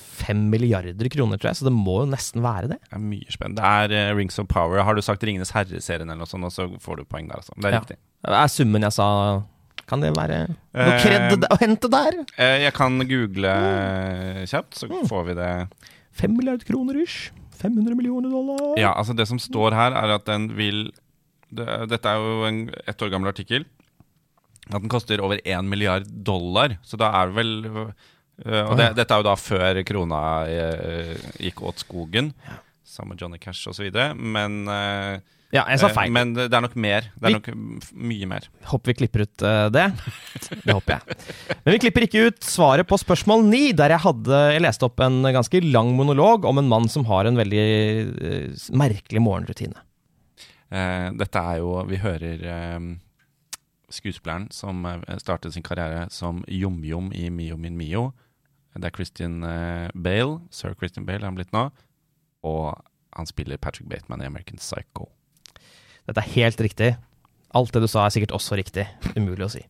fem 0.01 0.41
milliarder 0.51 1.09
kroner, 1.13 1.39
tror 1.39 1.51
jeg. 1.53 1.61
Så 1.61 1.69
det 1.69 1.75
må 1.77 2.01
jo 2.03 2.09
nesten 2.11 2.43
være 2.45 2.73
det. 2.73 2.81
Det 2.89 2.97
er 2.97 3.05
mye 3.05 3.35
spennende. 3.37 3.61
Det 3.61 4.01
er 4.01 4.13
uh, 4.13 4.17
Rings 4.17 4.41
of 4.41 4.49
Power. 4.51 4.81
Har 4.85 4.97
du 4.97 5.05
sagt 5.05 5.29
Ringenes 5.29 5.53
herre-serien 5.55 6.09
eller 6.09 6.25
noe 6.25 6.31
sånt, 6.31 6.49
og 6.49 6.55
så 6.57 6.71
får 6.83 7.03
du 7.03 7.05
poeng 7.05 7.29
der, 7.29 7.43
altså. 7.45 7.53
Det 7.59 7.69
er 7.69 7.77
Ja. 7.77 7.85
riktig. 7.85 8.01
Det 8.25 8.35
er 8.41 8.51
summen 8.51 8.83
jeg 8.89 8.97
sa. 8.97 9.09
Kan 9.89 10.03
det 10.05 10.11
være 10.17 10.43
noe 10.51 10.57
Eh, 10.79 11.01
kred 11.03 11.47
å 11.49 11.57
hente 11.59 11.89
der? 11.91 12.19
Eh, 12.37 12.59
Jeg 12.67 12.75
kan 12.77 12.99
google 13.09 13.49
eh, 13.49 14.43
kjapt, 14.51 14.77
så 14.77 14.89
får 15.09 15.25
vi 15.31 15.35
det. 15.39 15.51
Fem 16.13 16.35
milliarder 16.37 16.69
kroner 16.69 16.99
ish. 17.03 17.31
500 17.59 17.97
millioner 17.99 18.31
dollar. 18.31 18.77
Ja, 18.79 18.93
altså 18.95 19.17
Det 19.19 19.27
som 19.27 19.41
står 19.43 19.75
her, 19.75 19.97
er 19.99 20.13
at 20.15 20.27
den 20.29 20.51
vil 20.55 20.91
det, 21.51 21.65
Dette 21.91 22.07
er 22.13 22.21
jo 22.21 22.45
en 22.47 22.61
ett 22.87 23.03
år 23.03 23.11
gammel 23.11 23.33
artikkel. 23.33 23.65
At 24.69 24.83
den 24.85 24.91
koster 24.93 25.19
over 25.25 25.41
én 25.49 25.67
milliard 25.67 26.05
dollar. 26.07 26.77
Så 26.85 26.99
da 27.01 27.09
er 27.23 27.31
det 27.33 27.39
vel 27.41 27.53
øh, 27.67 28.65
Og 28.69 28.77
det, 28.79 28.91
dette 29.01 29.11
er 29.17 29.23
jo 29.23 29.27
da 29.31 29.35
før 29.41 29.81
krona 29.89 30.21
gikk 31.41 31.63
åt 31.65 31.81
skogen. 31.83 32.35
sammen 32.85 33.15
med 33.17 33.21
Johnny 33.25 33.39
Cash 33.41 33.67
osv. 33.73 33.89
Men, 34.17 34.61
eh, 34.69 35.19
Ja, 35.49 35.63
jeg 35.73 35.81
sa 35.81 35.89
eh, 35.89 35.95
feil. 35.97 36.13
men 36.13 36.35
det 36.37 36.53
er 36.53 36.61
nok 36.61 36.75
mer. 36.77 37.07
Det 37.17 37.31
er 37.31 37.35
nok 37.39 37.47
mye 37.97 38.27
mer. 38.29 38.49
Håper 38.69 38.93
vi 38.93 38.97
klipper 38.99 39.25
ut 39.25 39.45
eh, 39.49 39.69
det. 39.73 39.87
Det 40.61 40.75
håper 40.77 40.99
jeg. 40.99 41.17
Men 41.65 41.73
vi 41.75 41.81
klipper 41.87 42.05
ikke 42.05 42.27
ut 42.29 42.45
svaret 42.45 42.89
på 42.89 42.99
spørsmål 43.01 43.47
ni, 43.49 43.63
der 43.77 43.95
jeg 43.95 44.05
hadde 44.05 44.43
Jeg 44.53 44.65
leste 44.65 44.85
opp 44.85 45.01
en 45.05 45.23
ganske 45.25 45.63
lang 45.65 45.95
monolog 45.97 46.45
om 46.49 46.61
en 46.61 46.69
mann 46.69 46.89
som 46.93 47.07
har 47.09 47.29
en 47.29 47.41
veldig 47.41 47.65
eh, 47.65 48.69
merkelig 48.77 49.25
morgenrutine. 49.25 49.85
Dette 50.69 51.41
er 51.41 51.63
jo 51.63 51.79
Vi 51.89 51.97
hører 51.97 52.43
skuespilleren 53.89 54.51
som 54.53 54.83
startet 55.17 55.55
sin 55.55 55.65
karriere 55.65 56.11
som 56.13 56.43
Jom-Jom 56.45 57.09
i 57.17 57.31
Mio 57.33 57.57
min 57.57 57.79
Mio. 57.81 58.11
Det 58.77 58.91
er 58.91 58.93
Christian 58.93 59.41
Bale. 59.97 60.43
Sir 60.53 60.77
Christian 60.77 61.09
Bale 61.09 61.25
er 61.25 61.31
han 61.31 61.41
blitt 61.41 61.57
nå. 61.57 61.71
Og 62.45 62.77
han 63.17 63.31
spiller 63.33 63.57
Patrick 63.57 63.89
Bateman 63.89 64.21
i 64.21 64.29
American 64.29 64.61
Psycho. 64.61 65.09
Dette 66.09 66.23
er 66.25 66.31
helt 66.35 66.61
riktig. 66.65 66.91
Alt 67.57 67.73
det 67.75 67.83
du 67.85 67.89
sa, 67.89 68.07
er 68.09 68.13
sikkert 68.15 68.35
også 68.37 68.57
riktig. 68.61 68.85
Umulig 69.17 69.45
å 69.47 69.51
si. 69.53 69.63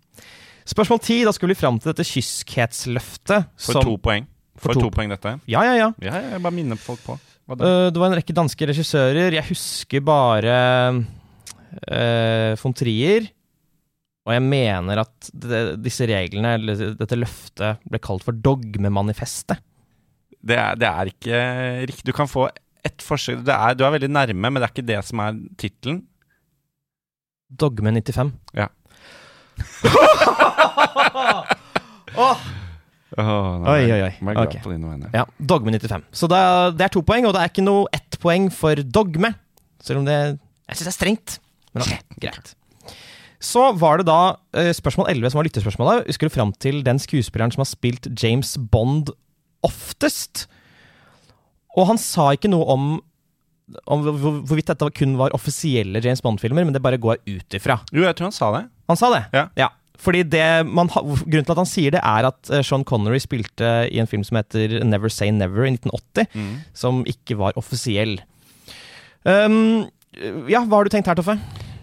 Spørsmål 0.68 1.01
ti. 1.03 1.20
Da 1.27 1.33
skulle 1.35 1.55
vi 1.57 1.61
fram 1.61 1.79
til 1.83 1.90
dette 1.92 2.07
kyskhetsløftet. 2.07 3.48
For 3.68 3.83
to 3.83 3.96
poeng. 4.03 4.27
For 4.59 4.72
For 4.72 4.79
to- 4.79 4.87
to 4.88 4.90
poeng, 4.94 5.11
dette. 5.14 5.37
Ja, 5.51 5.62
ja, 5.66 5.74
ja. 5.79 5.88
Ja, 6.03 6.18
jeg 6.35 6.42
bare 6.42 6.55
minner 6.55 6.79
folk 6.81 7.03
på. 7.07 7.18
Da? 7.48 7.55
Eh, 7.64 7.90
det 7.94 8.01
var 8.03 8.11
en 8.11 8.18
rekke 8.18 8.35
danske 8.37 8.66
regissører. 8.68 9.33
Jeg 9.38 9.46
husker 9.48 10.03
bare 10.05 10.57
uh, 11.88 12.55
von 12.61 12.74
Trier. 12.77 13.29
Og 14.29 14.35
jeg 14.35 14.44
mener 14.44 15.01
at 15.01 15.31
det, 15.33 15.61
disse 15.81 16.05
reglene, 16.11 16.57
eller 16.59 16.90
dette 16.98 17.16
løftet, 17.16 17.81
ble 17.88 18.01
kalt 18.05 18.27
for 18.27 18.37
dogmemanifestet. 18.37 19.62
Det 20.44 20.59
er, 20.61 20.77
det 20.79 20.88
er 20.90 21.11
ikke 21.14 21.38
riktig. 21.88 22.05
Du 22.11 22.12
kan 22.14 22.29
få 22.29 22.48
ett 22.85 23.01
forsøk. 23.03 23.40
Det 23.46 23.55
er, 23.55 23.74
du 23.79 23.87
er 23.87 23.94
veldig 23.96 24.11
nærme, 24.12 24.51
men 24.53 24.61
det 24.61 24.68
er 24.68 24.74
ikke 24.74 24.87
det 24.90 25.01
som 25.09 25.22
er 25.24 25.38
tittelen. 25.59 26.03
Dogme 27.49 27.93
95. 27.97 28.33
Ja. 28.57 28.69
oh. 32.19 32.37
Oh, 33.19 33.57
nei, 33.65 33.73
Oi, 33.73 33.85
oi, 33.89 34.01
oi. 34.05 34.11
Må 34.21 34.31
jeg 34.31 34.37
glad 34.37 34.51
Ok. 34.53 34.57
på 34.63 34.73
dine 34.75 34.91
vegne. 34.91 35.09
ja, 35.17 35.25
Dogme 35.41 35.73
95. 35.73 36.05
Så 36.13 36.29
det 36.31 36.37
er, 36.39 36.75
det 36.77 36.85
er 36.87 36.93
to 36.93 37.01
poeng, 37.03 37.25
og 37.27 37.33
det 37.35 37.41
er 37.43 37.51
ikke 37.51 37.65
noe 37.65 37.89
ett 37.97 38.19
poeng 38.23 38.51
for 38.55 38.79
dogme. 38.85 39.33
Selv 39.83 40.03
om 40.03 40.07
det 40.09 40.19
Jeg 40.69 40.77
syns 40.77 40.85
det 40.85 40.93
er 40.93 40.99
strengt. 40.99 41.39
Men 41.73 41.83
okay, 41.87 41.99
greit. 42.23 42.55
Så 43.41 43.73
var 43.79 44.01
det 44.01 44.07
da 44.11 44.37
eh, 44.59 44.73
spørsmål 44.75 45.09
11 45.15 45.31
som 45.33 45.39
var 45.41 45.47
lyttespørsmålet. 45.49 46.07
Vi 46.09 46.17
skulle 46.19 46.35
fram 46.35 46.53
til 46.61 46.83
den 46.85 46.99
skuespilleren 47.01 47.55
som 47.55 47.63
har 47.63 47.71
spilt 47.71 48.09
James 48.23 48.57
Bond 48.71 49.13
oftest. 49.65 50.47
Og 51.79 51.87
han 51.93 51.99
sa 52.03 52.33
ikke 52.35 52.51
noe 52.51 52.67
om, 52.75 52.89
om 53.87 54.04
hvorvidt 54.46 54.70
dette 54.72 54.88
kun 54.96 55.16
var 55.20 55.35
offisielle 55.37 56.00
James 56.04 56.22
Bond-filmer, 56.24 56.64
men 56.64 56.72
det 56.76 56.83
bare 56.85 56.98
går 57.00 57.18
jeg 57.18 57.40
ut 57.42 57.59
ifra. 57.61 57.76
Jo, 57.92 58.04
jeg 58.07 58.16
tror 58.18 58.31
han 58.31 58.37
sa 58.38 58.48
det. 58.57 58.64
Han 58.88 58.96
sa 59.00 59.11
det? 59.12 59.22
Ja. 59.61 59.68
Fordi 59.98 60.20
det 60.31 60.44
man, 60.70 60.87
Grunnen 60.94 61.42
til 61.44 61.52
at 61.57 61.59
han 61.59 61.66
sier 61.68 61.90
det, 61.96 62.00
er 62.07 62.28
at 62.28 62.50
eh, 62.54 62.62
Sean 62.62 62.85
Connery 62.87 63.18
spilte 63.18 63.70
i 63.90 63.98
en 63.98 64.07
film 64.07 64.22
som 64.24 64.38
heter 64.38 64.78
Never 64.87 65.11
Say 65.11 65.33
Never 65.35 65.66
i 65.66 65.72
1980, 65.74 66.28
Mm. 66.38 66.52
som 66.72 67.00
ikke 67.11 67.35
var 67.40 67.57
offisiell. 67.59 68.20
Um, 69.26 69.88
ja, 70.48 70.62
hva 70.64 70.78
har 70.81 70.87
du 70.88 70.92
tenkt 70.94 71.11
her, 71.11 71.18
Toffe? 71.18 71.35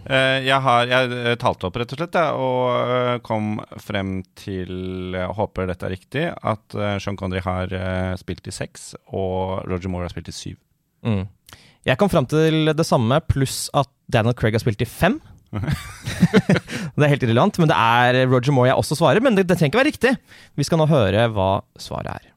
Eh, 0.06 0.40
jeg 0.46 0.58
har 0.62 0.86
jeg 0.90 1.12
eh, 1.18 1.36
talte 1.42 1.68
opp, 1.68 1.78
rett 1.82 1.92
og 1.96 2.00
slett, 2.00 2.16
og 2.40 3.22
kom 3.26 3.56
frem 3.82 4.20
til 4.38 5.16
Jeg 5.18 5.36
håper 5.38 5.68
dette 5.70 5.88
er 5.88 5.96
riktig, 5.96 6.26
at 6.32 6.78
Sean 7.04 7.18
Connery 7.20 7.42
har 7.46 7.74
spilt 8.22 8.48
i 8.48 8.54
seks, 8.56 8.94
og 9.12 9.66
Roger 9.70 9.90
Moore 9.92 10.08
har 10.08 10.14
spilt 10.16 10.30
i 10.32 10.36
syv. 10.40 10.58
Mm. 11.06 11.26
Jeg 11.86 12.00
kom 12.02 12.10
fram 12.10 12.26
til 12.26 12.72
det 12.74 12.86
samme, 12.88 13.20
pluss 13.30 13.68
at 13.78 13.90
Daniel 14.10 14.34
Craig 14.38 14.56
har 14.58 14.64
spilt 14.64 14.82
i 14.82 14.90
fem. 14.90 15.20
det 15.54 17.06
er 17.06 17.12
helt 17.12 17.26
irrelevant, 17.28 17.60
men 17.62 17.70
det 17.70 17.78
er 17.78 18.26
Roger 18.26 18.56
Moore 18.56 18.72
jeg 18.72 18.82
også 18.82 18.98
svarer. 18.98 19.22
Men 19.22 19.38
det, 19.38 19.46
det 19.46 19.60
trenger 19.60 19.76
ikke 19.76 19.84
være 19.84 19.92
riktig. 19.92 20.16
Vi 20.58 20.66
skal 20.66 20.82
nå 20.82 20.90
høre 20.90 21.28
hva 21.36 21.50
svaret 21.78 22.10
er. 22.18 22.32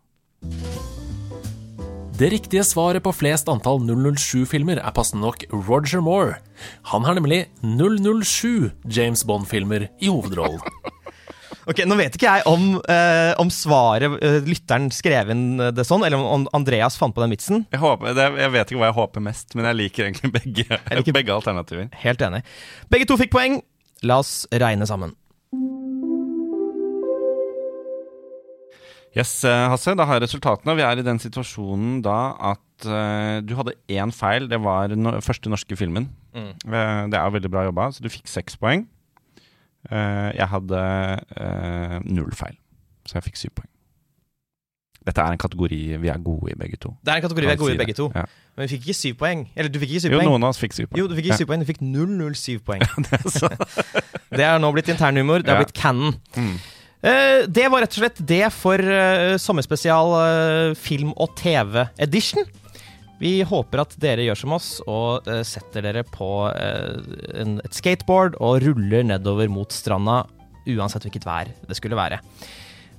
Det 2.19 2.29
riktige 2.35 2.65
svaret 2.67 3.01
på 3.07 3.15
flest 3.15 3.49
antall 3.49 3.81
007-filmer 3.87 4.83
er 4.83 4.95
passende 4.95 5.23
nok 5.25 5.47
Roger 5.55 6.05
Moore. 6.05 6.41
Han 6.93 7.07
har 7.07 7.17
nemlig 7.17 7.45
007 7.63 8.69
James 8.85 9.25
Bond-filmer 9.25 9.87
i 10.03 10.11
hovedrollen. 10.13 10.61
Ok, 11.69 11.83
Nå 11.85 11.99
vet 12.01 12.15
ikke 12.17 12.31
jeg 12.31 12.45
om, 12.49 12.79
eh, 12.89 13.35
om 13.43 13.51
svaret 13.53 14.15
eh, 14.25 14.39
lytteren 14.49 14.87
skrev 14.95 15.29
inn 15.35 15.61
det 15.77 15.85
sånn, 15.85 16.01
eller 16.07 16.17
om 16.17 16.47
Andreas 16.57 16.97
fant 16.97 17.13
på 17.13 17.21
den 17.21 17.35
vitsen. 17.35 17.67
Jeg, 17.75 17.83
håper, 17.83 18.15
det, 18.17 18.29
jeg 18.41 18.55
vet 18.55 18.73
ikke 18.73 18.81
hva 18.81 18.89
jeg 18.89 18.97
håper 18.97 19.25
mest, 19.27 19.53
men 19.59 19.69
jeg 19.69 19.77
liker 19.83 20.09
egentlig 20.09 20.33
begge, 20.39 20.65
liker- 20.97 21.17
begge 21.19 21.35
alternativer. 21.37 21.91
Helt 22.07 22.25
enig. 22.25 22.41
Begge 22.89 23.09
to 23.11 23.19
fikk 23.21 23.35
poeng. 23.37 23.61
La 24.07 24.21
oss 24.23 24.47
regne 24.55 24.89
sammen. 24.89 25.13
Yes, 29.17 29.33
eh, 29.45 29.69
Hasse, 29.73 29.93
da 29.99 30.05
har 30.07 30.19
jeg 30.19 30.29
resultatene. 30.29 30.77
Vi 30.79 30.85
er 30.87 31.01
i 31.01 31.05
den 31.07 31.19
situasjonen 31.21 32.01
da 32.05 32.19
at 32.55 32.87
uh, 32.87 33.41
du 33.43 33.55
hadde 33.59 33.75
én 33.91 34.13
feil. 34.15 34.47
Det 34.49 34.61
var 34.63 34.89
den 34.93 35.03
no 35.05 35.17
første 35.25 35.51
norske 35.51 35.77
filmen. 35.81 36.09
Mm. 36.37 36.53
Uh, 36.69 37.03
det 37.11 37.19
er 37.19 37.33
veldig 37.35 37.51
bra 37.51 37.65
jobba, 37.67 37.89
så 37.93 38.05
du 38.05 38.09
fikk 38.13 38.29
seks 38.31 38.57
poeng. 38.61 38.85
Eh, 39.91 40.31
jeg 40.37 40.49
hadde 40.51 40.79
eh, 41.39 41.99
null 42.11 42.33
feil, 42.37 42.57
så 43.07 43.19
jeg 43.21 43.29
fikk 43.31 43.37
syv 43.41 43.53
poeng. 43.61 43.71
Dette 45.09 45.23
er 45.25 45.33
en 45.33 45.41
kategori 45.41 45.77
vi 46.03 46.09
er 46.13 46.19
gode 46.21 46.51
i, 46.53 46.57
begge 46.59 46.77
to. 46.83 46.91
Det 47.07 47.13
er 47.15 47.21
en 47.21 47.25
kategori 47.25 47.47
vi 47.47 47.53
er 47.55 47.61
gode 47.61 47.77
i 47.77 47.79
begge 47.81 47.95
to. 47.97 48.09
Ja. 48.13 48.25
Men 48.59 48.67
vi 48.67 48.75
fikk 48.75 48.89
ikke 48.89 48.97
syv 48.99 49.15
poeng. 49.23 49.45
Eller 49.57 49.71
du 49.73 49.79
fikk 49.81 49.95
ikke 49.95 50.03
syv 50.05 50.13
Jo, 50.13 50.19
poeng. 50.19 50.29
noen 50.35 50.45
av 50.45 50.51
oss 50.53 50.61
fikk 50.61 50.75
syv 50.77 50.89
poeng. 50.91 50.99
Jo, 51.01 51.07
du 51.09 51.15
fikk 51.17 51.29
ikke 51.31 51.37
Ja. 51.37 51.39
syv 51.41 51.49
poeng. 51.49 51.63
Du 51.63 51.69
fikk 51.71 51.81
007 51.81 52.59
poeng. 52.67 52.83
det 54.39 54.45
er 54.45 54.59
nå 54.61 54.73
blitt 54.75 54.91
internhumor. 54.93 55.41
Det 55.47 55.55
har 55.55 55.63
Ja. 55.63 55.65
blitt 55.65 55.73
canon. 55.79 56.19
Mm. 56.37 56.59
Uh, 56.99 57.47
det 57.47 57.69
var 57.71 57.81
rett 57.87 57.95
og 57.95 58.03
slett 58.03 58.21
det 58.27 58.43
for 58.53 58.83
uh, 58.83 59.37
sommerspesial 59.39 60.13
uh, 60.19 60.75
film- 60.75 61.15
og 61.17 61.31
TV-edition. 61.39 62.45
Vi 63.19 63.41
håper 63.43 63.83
at 63.83 63.97
dere 63.99 64.29
gjør 64.29 64.39
som 64.39 64.55
oss 64.55 64.69
og 64.87 65.27
eh, 65.31 65.43
setter 65.47 65.83
dere 65.89 66.05
på 66.07 66.31
eh, 66.53 66.99
en, 67.43 67.59
et 67.65 67.75
skateboard 67.75 68.39
og 68.39 68.63
ruller 68.63 69.07
nedover 69.07 69.51
mot 69.51 69.75
stranda, 69.75 70.23
uansett 70.69 71.09
hvilket 71.09 71.27
vær 71.27 71.51
det 71.67 71.79
skulle 71.79 71.99
være. 71.99 72.21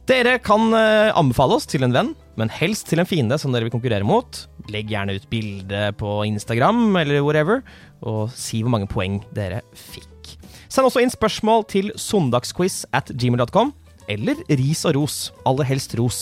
Dere 0.10 0.40
kan 0.44 0.74
eh, 0.74 1.12
anbefale 1.16 1.56
oss 1.60 1.70
til 1.70 1.86
en 1.86 1.96
venn, 1.96 2.12
men 2.40 2.52
helst 2.52 2.90
til 2.90 3.00
en 3.00 3.08
fiende 3.08 3.38
som 3.40 3.54
dere 3.54 3.68
vil 3.68 3.76
konkurrere 3.76 4.08
mot. 4.08 4.42
Legg 4.74 4.92
gjerne 4.92 5.16
ut 5.16 5.30
bilde 5.32 5.84
på 6.00 6.16
Instagram 6.28 6.98
eller 7.00 7.24
whatever, 7.24 7.64
og 8.04 8.34
si 8.36 8.64
hvor 8.64 8.74
mange 8.76 8.90
poeng 8.92 9.22
dere 9.38 9.62
fikk. 9.78 10.36
Send 10.70 10.90
også 10.90 11.02
inn 11.02 11.14
spørsmål 11.14 11.64
til 11.72 11.94
søndagsquiz 11.96 12.84
at 12.94 13.14
gmail.com, 13.16 13.72
eller 14.10 14.44
ris 14.50 14.84
og 14.90 14.98
ros. 14.98 15.22
Aller 15.48 15.70
helst 15.70 15.96
ros. 15.98 16.22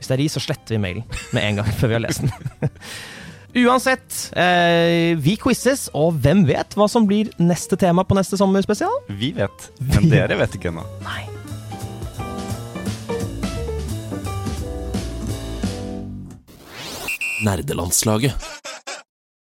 Hvis 0.00 0.08
det 0.08 0.16
er 0.16 0.22
ris, 0.24 0.34
så 0.34 0.42
sletter 0.42 0.74
vi 0.74 0.82
mailen 0.82 1.04
med 1.36 1.44
en 1.44 1.60
gang 1.60 1.72
før 1.76 1.92
vi 1.92 1.98
har 2.00 2.06
lest 2.08 2.24
den. 2.24 2.32
Uansett, 3.54 4.30
eh, 4.38 5.16
vi 5.18 5.34
quizzes, 5.36 5.88
og 5.94 6.14
hvem 6.22 6.44
vet 6.46 6.76
hva 6.78 6.86
som 6.90 7.06
blir 7.06 7.32
neste 7.42 7.74
tema 7.76 8.04
på 8.06 8.14
neste 8.14 8.38
sommerspesial? 8.38 8.94
Vi 9.18 9.32
vet, 9.34 9.70
men 9.82 10.06
dere 10.12 10.38
vet 10.38 10.54
ikke 10.54 10.70
ennå. 10.70 10.86
Nei. 11.02 11.26
Nerdelandslaget. 17.42 18.69